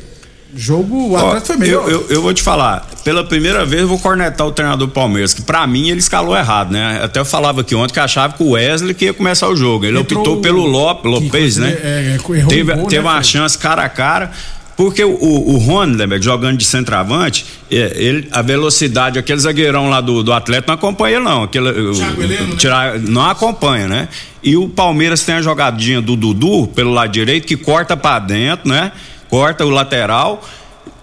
jogo, 0.56 1.10
o 1.10 1.18
Atlético 1.18 1.48
foi 1.48 1.58
melhor. 1.58 1.90
Eu, 1.90 1.92
eu, 1.92 2.08
eu, 2.10 2.22
vou 2.22 2.34
te 2.34 2.42
falar, 2.42 2.88
pela 3.04 3.24
primeira 3.24 3.66
vez 3.66 3.82
eu 3.82 3.88
vou 3.88 4.00
cornetar 4.00 4.46
o 4.46 4.52
treinador 4.52 4.88
do 4.88 4.94
Palmeiras, 4.94 5.34
que 5.34 5.42
pra 5.42 5.66
mim 5.66 5.90
ele 5.90 6.00
escalou 6.00 6.36
errado, 6.36 6.72
né? 6.72 7.02
Até 7.04 7.20
eu 7.20 7.26
falava 7.26 7.62
aqui 7.62 7.76
ontem 7.76 7.94
que 7.94 8.00
achava 8.00 8.34
que 8.34 8.44
o 8.44 8.52
Wesley 8.52 8.94
que 8.94 9.06
ia 9.06 9.14
começar 9.14 9.48
o 9.48 9.56
jogo. 9.56 9.86
Ele 9.86 10.00
Entrou 10.00 10.22
optou 10.22 10.42
pelo 10.42 10.66
Lop, 10.66 11.06
Lopes, 11.06 11.58
né? 11.58 11.78
É, 11.84 12.18
errou 12.18 12.48
teve 12.48 12.74
gol, 12.74 12.86
teve 12.88 13.02
né, 13.02 13.10
uma 13.10 13.22
Frei? 13.22 13.24
chance 13.24 13.58
cara 13.58 13.84
a 13.84 13.90
cara. 13.90 14.32
Porque 14.76 15.04
o, 15.04 15.12
o, 15.12 15.56
o 15.56 15.58
Rondenberg 15.58 16.24
jogando 16.26 16.58
de 16.58 16.66
centroavante, 16.66 17.46
é, 17.70 17.94
ele, 17.96 18.28
a 18.32 18.42
velocidade, 18.42 19.20
aquele 19.20 19.40
zagueirão 19.40 19.90
lá 19.90 20.02
do, 20.02 20.24
do 20.24 20.34
Atlético 20.34 20.70
não 20.70 20.76
acompanha, 20.76 21.20
não. 21.20 21.44
Aquele, 21.44 21.70
o, 21.70 22.24
Heleno, 22.24 22.48
né? 22.48 22.56
tirar, 22.58 22.98
não 22.98 23.30
acompanha, 23.30 23.88
né? 23.88 24.08
E 24.42 24.58
o 24.58 24.68
Palmeiras 24.68 25.24
tem 25.24 25.36
a 25.36 25.42
jogadinha 25.42 26.02
do 26.02 26.16
Dudu 26.16 26.68
pelo 26.68 26.92
lado 26.92 27.12
direito 27.12 27.46
que 27.46 27.56
corta 27.56 27.96
pra 27.96 28.18
dentro, 28.18 28.70
né? 28.70 28.92
Corta 29.32 29.66
o 29.66 29.70
lateral, 29.70 30.44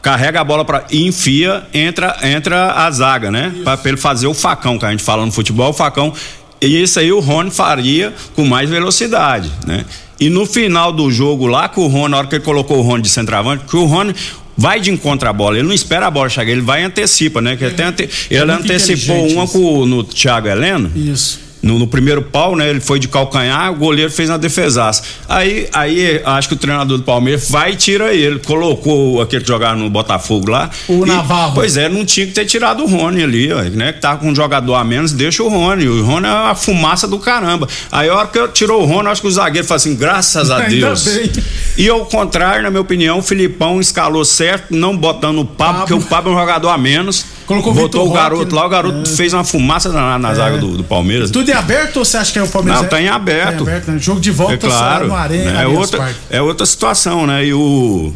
carrega 0.03 0.41
a 0.41 0.45
bola 0.45 0.65
para 0.65 0.85
enfia, 0.93 1.67
entra, 1.73 2.17
entra 2.23 2.73
a 2.73 2.91
zaga, 2.91 3.31
né? 3.31 3.55
Pra, 3.65 3.77
pra 3.77 3.89
ele 3.89 3.97
fazer 3.97 4.27
o 4.27 4.35
facão, 4.35 4.79
que 4.79 4.85
a 4.85 4.91
gente 4.91 5.03
fala 5.03 5.27
no 5.27 5.33
futebol, 5.33 5.71
o 5.71 5.73
facão. 5.73 6.13
E 6.61 6.83
isso 6.83 7.01
aí 7.01 7.11
o 7.11 7.21
Rony 7.21 7.51
faria 7.51 8.13
com 8.37 8.45
mais 8.45 8.69
velocidade, 8.69 9.51
né? 9.67 9.85
E 10.21 10.29
no 10.29 10.45
final 10.45 10.93
do 10.93 11.11
jogo 11.11 11.47
lá, 11.47 11.69
que 11.69 11.81
o 11.81 11.87
Rony, 11.87 12.11
na 12.11 12.19
hora 12.19 12.27
que 12.27 12.35
ele 12.35 12.45
colocou 12.45 12.79
o 12.79 12.83
Rony 12.83 13.03
de 13.03 13.09
centroavante, 13.09 13.65
que 13.65 13.77
o 13.77 13.87
Rony 13.87 14.15
vai 14.57 14.79
de 14.79 14.91
encontro 14.91 15.29
à 15.29 15.33
bola, 15.33 15.57
ele 15.57 15.67
não 15.67 15.75
espera 15.75 16.09
a 16.09 16.11
bola 16.11 16.29
chegar, 16.29 16.51
ele 16.51 16.61
vai 16.61 16.83
e 16.83 16.85
antecipa, 16.85 17.41
né? 17.41 17.57
Que 17.57 17.65
até 17.65 17.85
ante, 17.85 18.11
ele 18.29 18.45
muito 18.45 18.65
antecipou 18.65 19.27
uma 19.29 19.47
com, 19.47 19.87
no 19.87 20.05
Thiago 20.05 20.49
Heleno. 20.49 20.91
Isso. 20.95 21.48
No, 21.61 21.79
no 21.79 21.87
primeiro 21.89 22.23
pau, 22.23 22.55
né? 22.55 22.71
Ele 22.71 22.81
foi 22.81 22.99
de 22.99 23.09
calcanhar, 23.09 23.73
o 23.73 23.77
goleiro 23.77 24.11
fez 24.11 24.29
uma 24.31 24.39
defesaça. 24.39 25.03
Aí, 25.29 25.69
aí 25.73 26.23
acho 26.25 26.49
que 26.49 26.55
o 26.55 26.57
treinador 26.57 26.99
do 26.99 27.05
Palmeiras 27.05 27.51
vai 27.51 27.73
e 27.73 27.77
tira 27.77 28.15
ele. 28.15 28.39
Colocou 28.39 29.21
aquele 29.21 29.43
que 29.43 29.49
jogava 29.49 29.75
no 29.77 29.91
Botafogo 29.91 30.51
lá. 30.51 30.71
O 30.89 31.05
E, 31.05 31.09
Navarro. 31.09 31.55
Pois 31.55 31.77
é, 31.77 31.89
não 31.89 32.05
tinha 32.05 32.27
que 32.27 32.33
ter 32.33 32.45
tirado 32.45 32.85
o 32.85 32.87
Rony 32.87 33.23
ali, 33.25 33.53
ó, 33.53 33.63
né? 33.63 33.93
Que 33.93 34.01
tava 34.01 34.19
com 34.19 34.29
um 34.29 34.35
jogador 34.35 34.75
a 34.77 34.85
menos, 34.85 35.13
deixa 35.13 35.43
o 35.43 35.49
Rony. 35.49 35.89
O 35.89 36.05
Rony 36.05 36.27
é 36.27 36.31
uma 36.31 36.55
fumaça 36.55 37.09
do 37.09 37.19
caramba. 37.19 37.69
Aí 37.91 38.09
a 38.09 38.15
hora 38.15 38.29
que 38.29 38.39
eu 38.39 38.49
tirou 38.49 38.83
o 38.83 38.87
Rony, 38.87 39.09
acho 39.09 39.21
que 39.21 39.29
o 39.29 39.31
zagueiro 39.31 39.67
falou 39.67 39.77
assim, 39.79 39.97
graças 39.97 40.51
a 40.51 40.61
Deus. 40.61 41.05
bem. 41.05 41.31
E 41.77 41.89
ao 41.89 42.07
contrário, 42.07 42.63
na 42.63 42.71
minha 42.71 42.81
opinião, 42.81 43.19
o 43.19 43.23
Filipão 43.23 43.81
escalou 43.81 44.25
certo, 44.25 44.67
não 44.75 44.97
botando 44.97 45.41
o 45.41 45.45
Pablo, 45.45 45.81
porque 45.81 45.95
o 45.95 46.01
Pablo 46.01 46.33
é 46.33 46.37
um 46.37 46.39
jogador 46.39 46.69
a 46.69 46.79
menos. 46.79 47.25
Colocou 47.49 47.73
o 47.73 47.75
Botou 47.75 48.03
Vitor 48.03 48.07
o 48.07 48.13
garoto 48.13 48.43
Roque, 48.43 48.55
lá, 48.55 48.67
o 48.67 48.69
garoto 48.69 49.09
fez 49.09 49.33
uma 49.33 49.43
fumaça 49.43 49.91
na, 49.91 50.19
na 50.19 50.35
zaga 50.35 50.59
do, 50.59 50.77
do 50.77 50.85
Palmeiras. 50.85 51.31
Tudo 51.31 51.49
em 51.49 51.55
aberto 51.55 51.97
ou 51.97 52.05
você 52.05 52.19
acha 52.19 52.31
que 52.31 52.39
é 52.39 52.43
o 52.43 52.49
Palmeiras? 52.49 52.83
Não, 52.83 52.89
tá 52.91 53.01
em 53.01 53.09
aberto. 53.09 53.65
Tá 53.65 53.71
em 53.71 53.75
aberto, 53.75 53.91
né? 53.91 53.99
Jogo 53.99 54.21
de 54.21 54.31
volta 54.31 54.53
é 54.53 54.57
claro, 54.59 55.09
no 55.09 55.17
Arena. 55.17 55.53
né? 55.53 55.63
é, 55.63 55.67
outra, 55.67 56.15
é 56.29 56.43
outra 56.43 56.67
situação, 56.67 57.27
né? 57.27 57.47
E 57.47 57.55
o. 57.55 58.13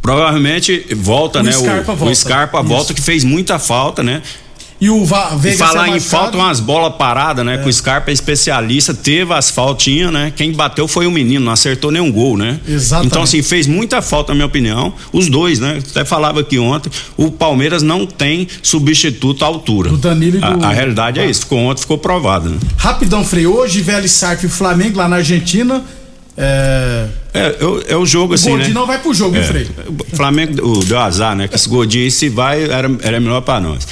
Provavelmente 0.00 0.86
volta, 0.96 1.40
O 1.40 1.42
né? 1.42 1.52
Scarpa 1.52 1.92
o, 1.92 1.96
volta. 1.96 2.12
o 2.12 2.16
Scarpa 2.16 2.58
Isso. 2.60 2.68
volta, 2.68 2.94
que 2.94 3.02
fez 3.02 3.24
muita 3.24 3.58
falta, 3.58 4.02
né? 4.02 4.22
E 4.80 4.90
o 4.90 5.04
Va 5.04 5.30
E 5.34 5.38
Veiga 5.38 5.58
falar 5.66 5.88
em 5.88 6.00
falta, 6.00 6.36
umas 6.36 6.58
bolas 6.60 6.94
paradas, 6.96 7.46
né? 7.46 7.58
Que 7.58 7.68
o 7.68 7.72
Scarpa 7.72 8.10
é 8.10 8.12
especialista, 8.12 8.92
teve 8.92 9.32
as 9.32 9.48
faltinhas, 9.48 10.12
né? 10.12 10.32
Quem 10.34 10.52
bateu 10.52 10.86
foi 10.88 11.06
o 11.06 11.10
menino, 11.12 11.44
não 11.44 11.52
acertou 11.52 11.90
nenhum 11.90 12.10
gol, 12.10 12.36
né? 12.36 12.58
Exatamente. 12.68 13.06
Então, 13.06 13.22
assim, 13.22 13.40
fez 13.42 13.66
muita 13.66 14.02
falta, 14.02 14.32
na 14.32 14.34
minha 14.34 14.46
opinião. 14.46 14.92
Os 15.12 15.28
dois, 15.28 15.60
né? 15.60 15.78
Até 15.90 16.04
falava 16.04 16.40
aqui 16.40 16.58
ontem, 16.58 16.90
o 17.16 17.30
Palmeiras 17.30 17.82
não 17.82 18.04
tem 18.04 18.48
substituto 18.62 19.44
à 19.44 19.46
altura. 19.48 19.90
Do 19.90 19.96
Danilo 19.96 20.36
e 20.36 20.40
do- 20.40 20.64
A, 20.64 20.68
a 20.68 20.72
realidade 20.72 21.20
é 21.20 21.26
isso. 21.30 21.42
Ficou 21.42 21.60
ontem, 21.60 21.80
ficou 21.80 21.96
provado, 21.96 22.50
né? 22.50 22.58
Rapidão, 22.76 23.24
Frei. 23.24 23.46
Hoje, 23.46 23.80
Vélez 23.80 24.10
Sartre 24.10 24.46
e 24.48 24.50
Flamengo 24.50 24.98
lá 24.98 25.08
na 25.08 25.16
Argentina. 25.16 25.82
É... 26.36 27.06
É, 27.32 27.56
é, 27.60 27.64
o- 27.64 27.82
é 27.88 27.96
o 27.96 28.04
jogo 28.04 28.32
O 28.32 28.34
assim, 28.34 28.50
Gordinho 28.50 28.74
né? 28.74 28.80
não 28.80 28.86
vai 28.86 28.98
pro 28.98 29.14
jogo, 29.14 29.36
hein, 29.36 29.42
É, 29.42 29.46
Frei? 29.46 29.68
O 30.12 30.16
Flamengo 30.16 30.66
o, 30.68 30.84
deu 30.84 30.98
azar, 30.98 31.34
né? 31.36 31.46
Que 31.48 31.54
esse 31.54 31.68
gordinho 31.68 32.04
aí, 32.04 32.10
se 32.10 32.28
vai, 32.28 32.64
era, 32.64 32.90
era 33.02 33.20
melhor 33.20 33.40
pra 33.40 33.60
nós. 33.60 33.86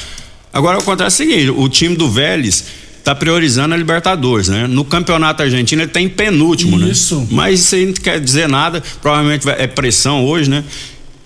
Agora 0.53 0.79
acontece 0.79 1.23
o 1.23 1.29
seguinte: 1.29 1.51
o 1.51 1.69
time 1.69 1.97
do 1.97 2.11
Vélez 2.11 2.65
tá 3.03 3.15
priorizando 3.15 3.75
a 3.75 3.77
Libertadores, 3.77 4.49
né? 4.49 4.67
No 4.69 4.85
campeonato 4.85 5.43
argentino 5.43 5.83
ele 5.83 5.91
tá 5.91 6.01
em 6.01 6.09
penúltimo, 6.09 6.79
Isso. 6.81 7.21
né? 7.21 7.27
Mas 7.31 7.61
isso 7.61 7.75
aí 7.75 7.87
não 7.87 7.95
quer 7.95 8.21
dizer 8.21 8.49
nada, 8.49 8.83
provavelmente 9.01 9.49
é 9.49 9.67
pressão 9.67 10.25
hoje, 10.25 10.49
né? 10.49 10.63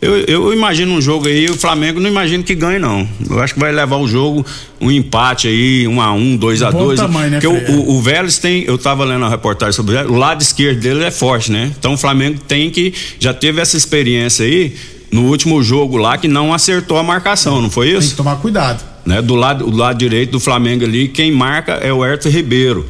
Eu, 0.00 0.14
eu 0.26 0.52
imagino 0.52 0.92
um 0.92 1.00
jogo 1.00 1.26
aí, 1.26 1.46
o 1.46 1.54
Flamengo 1.56 1.98
não 1.98 2.08
imagino 2.08 2.44
que 2.44 2.54
ganhe, 2.54 2.78
não. 2.78 3.08
Eu 3.28 3.40
acho 3.40 3.54
que 3.54 3.60
vai 3.60 3.72
levar 3.72 3.96
o 3.96 4.06
jogo 4.06 4.44
um 4.80 4.90
empate 4.90 5.48
aí, 5.48 5.88
um 5.88 6.00
a 6.02 6.12
um, 6.12 6.36
dois 6.36 6.62
a 6.62 6.70
Bom 6.70 6.84
dois. 6.84 7.00
tamanho, 7.00 7.30
né, 7.30 7.40
Porque 7.40 7.72
o, 7.72 7.76
o, 7.80 7.96
o 7.96 8.02
Vélez 8.02 8.38
tem, 8.38 8.62
eu 8.64 8.76
tava 8.76 9.04
lendo 9.04 9.24
a 9.24 9.28
reportagem 9.28 9.72
sobre 9.72 9.92
o 9.92 9.94
Vélez, 9.96 10.12
o 10.12 10.16
lado 10.16 10.42
esquerdo 10.42 10.80
dele 10.80 11.02
é 11.02 11.10
forte, 11.10 11.50
né? 11.50 11.72
Então 11.78 11.94
o 11.94 11.96
Flamengo 11.96 12.38
tem 12.46 12.70
que, 12.70 12.92
já 13.18 13.32
teve 13.32 13.60
essa 13.60 13.76
experiência 13.76 14.44
aí 14.44 14.74
no 15.10 15.22
último 15.24 15.62
jogo 15.62 15.96
lá 15.96 16.18
que 16.18 16.28
não 16.28 16.52
acertou 16.52 16.98
a 16.98 17.02
marcação, 17.02 17.62
não 17.62 17.70
foi 17.70 17.86
Tem 17.88 17.98
que 17.98 18.04
isso? 18.04 18.16
tomar 18.16 18.36
cuidado. 18.36 18.95
Né? 19.06 19.22
Do 19.22 19.34
lado, 19.36 19.70
do 19.70 19.76
lado 19.76 19.96
direito 19.98 20.32
do 20.32 20.40
Flamengo 20.40 20.84
ali, 20.84 21.06
quem 21.08 21.30
marca 21.30 21.74
é 21.74 21.92
o 21.92 22.04
Herto 22.04 22.28
Ribeiro. 22.28 22.86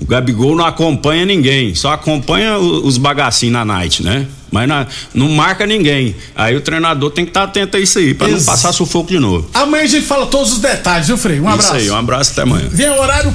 O 0.00 0.04
Gabigol 0.06 0.54
não 0.54 0.64
acompanha 0.64 1.24
ninguém, 1.24 1.74
só 1.74 1.90
acompanha 1.92 2.58
os 2.58 2.98
bagacinhos 2.98 3.54
na 3.54 3.64
night, 3.64 4.02
né? 4.02 4.26
Mas 4.52 4.68
na- 4.68 4.86
não 5.12 5.28
marca 5.30 5.66
ninguém. 5.66 6.14
Aí 6.36 6.54
o 6.54 6.60
treinador 6.60 7.10
tem 7.10 7.24
que 7.24 7.30
estar 7.30 7.42
atento 7.44 7.76
a 7.76 7.80
isso 7.80 7.98
aí, 7.98 8.14
pra 8.14 8.28
não 8.28 8.40
passar 8.44 8.72
sufoco 8.72 9.08
de 9.08 9.18
novo. 9.18 9.48
Amanhã 9.52 9.82
a 9.82 9.86
gente 9.86 10.06
fala 10.06 10.26
todos 10.26 10.52
os 10.52 10.58
detalhes, 10.58 11.08
viu, 11.08 11.16
Frei? 11.16 11.40
Um 11.40 11.48
abraço. 11.48 11.76
Isso 11.76 11.76
aí, 11.76 11.90
um 11.90 11.96
abraço 11.96 12.30
até 12.32 12.42
amanhã. 12.42 12.68
Vem 12.70 12.88
horário 12.90 13.32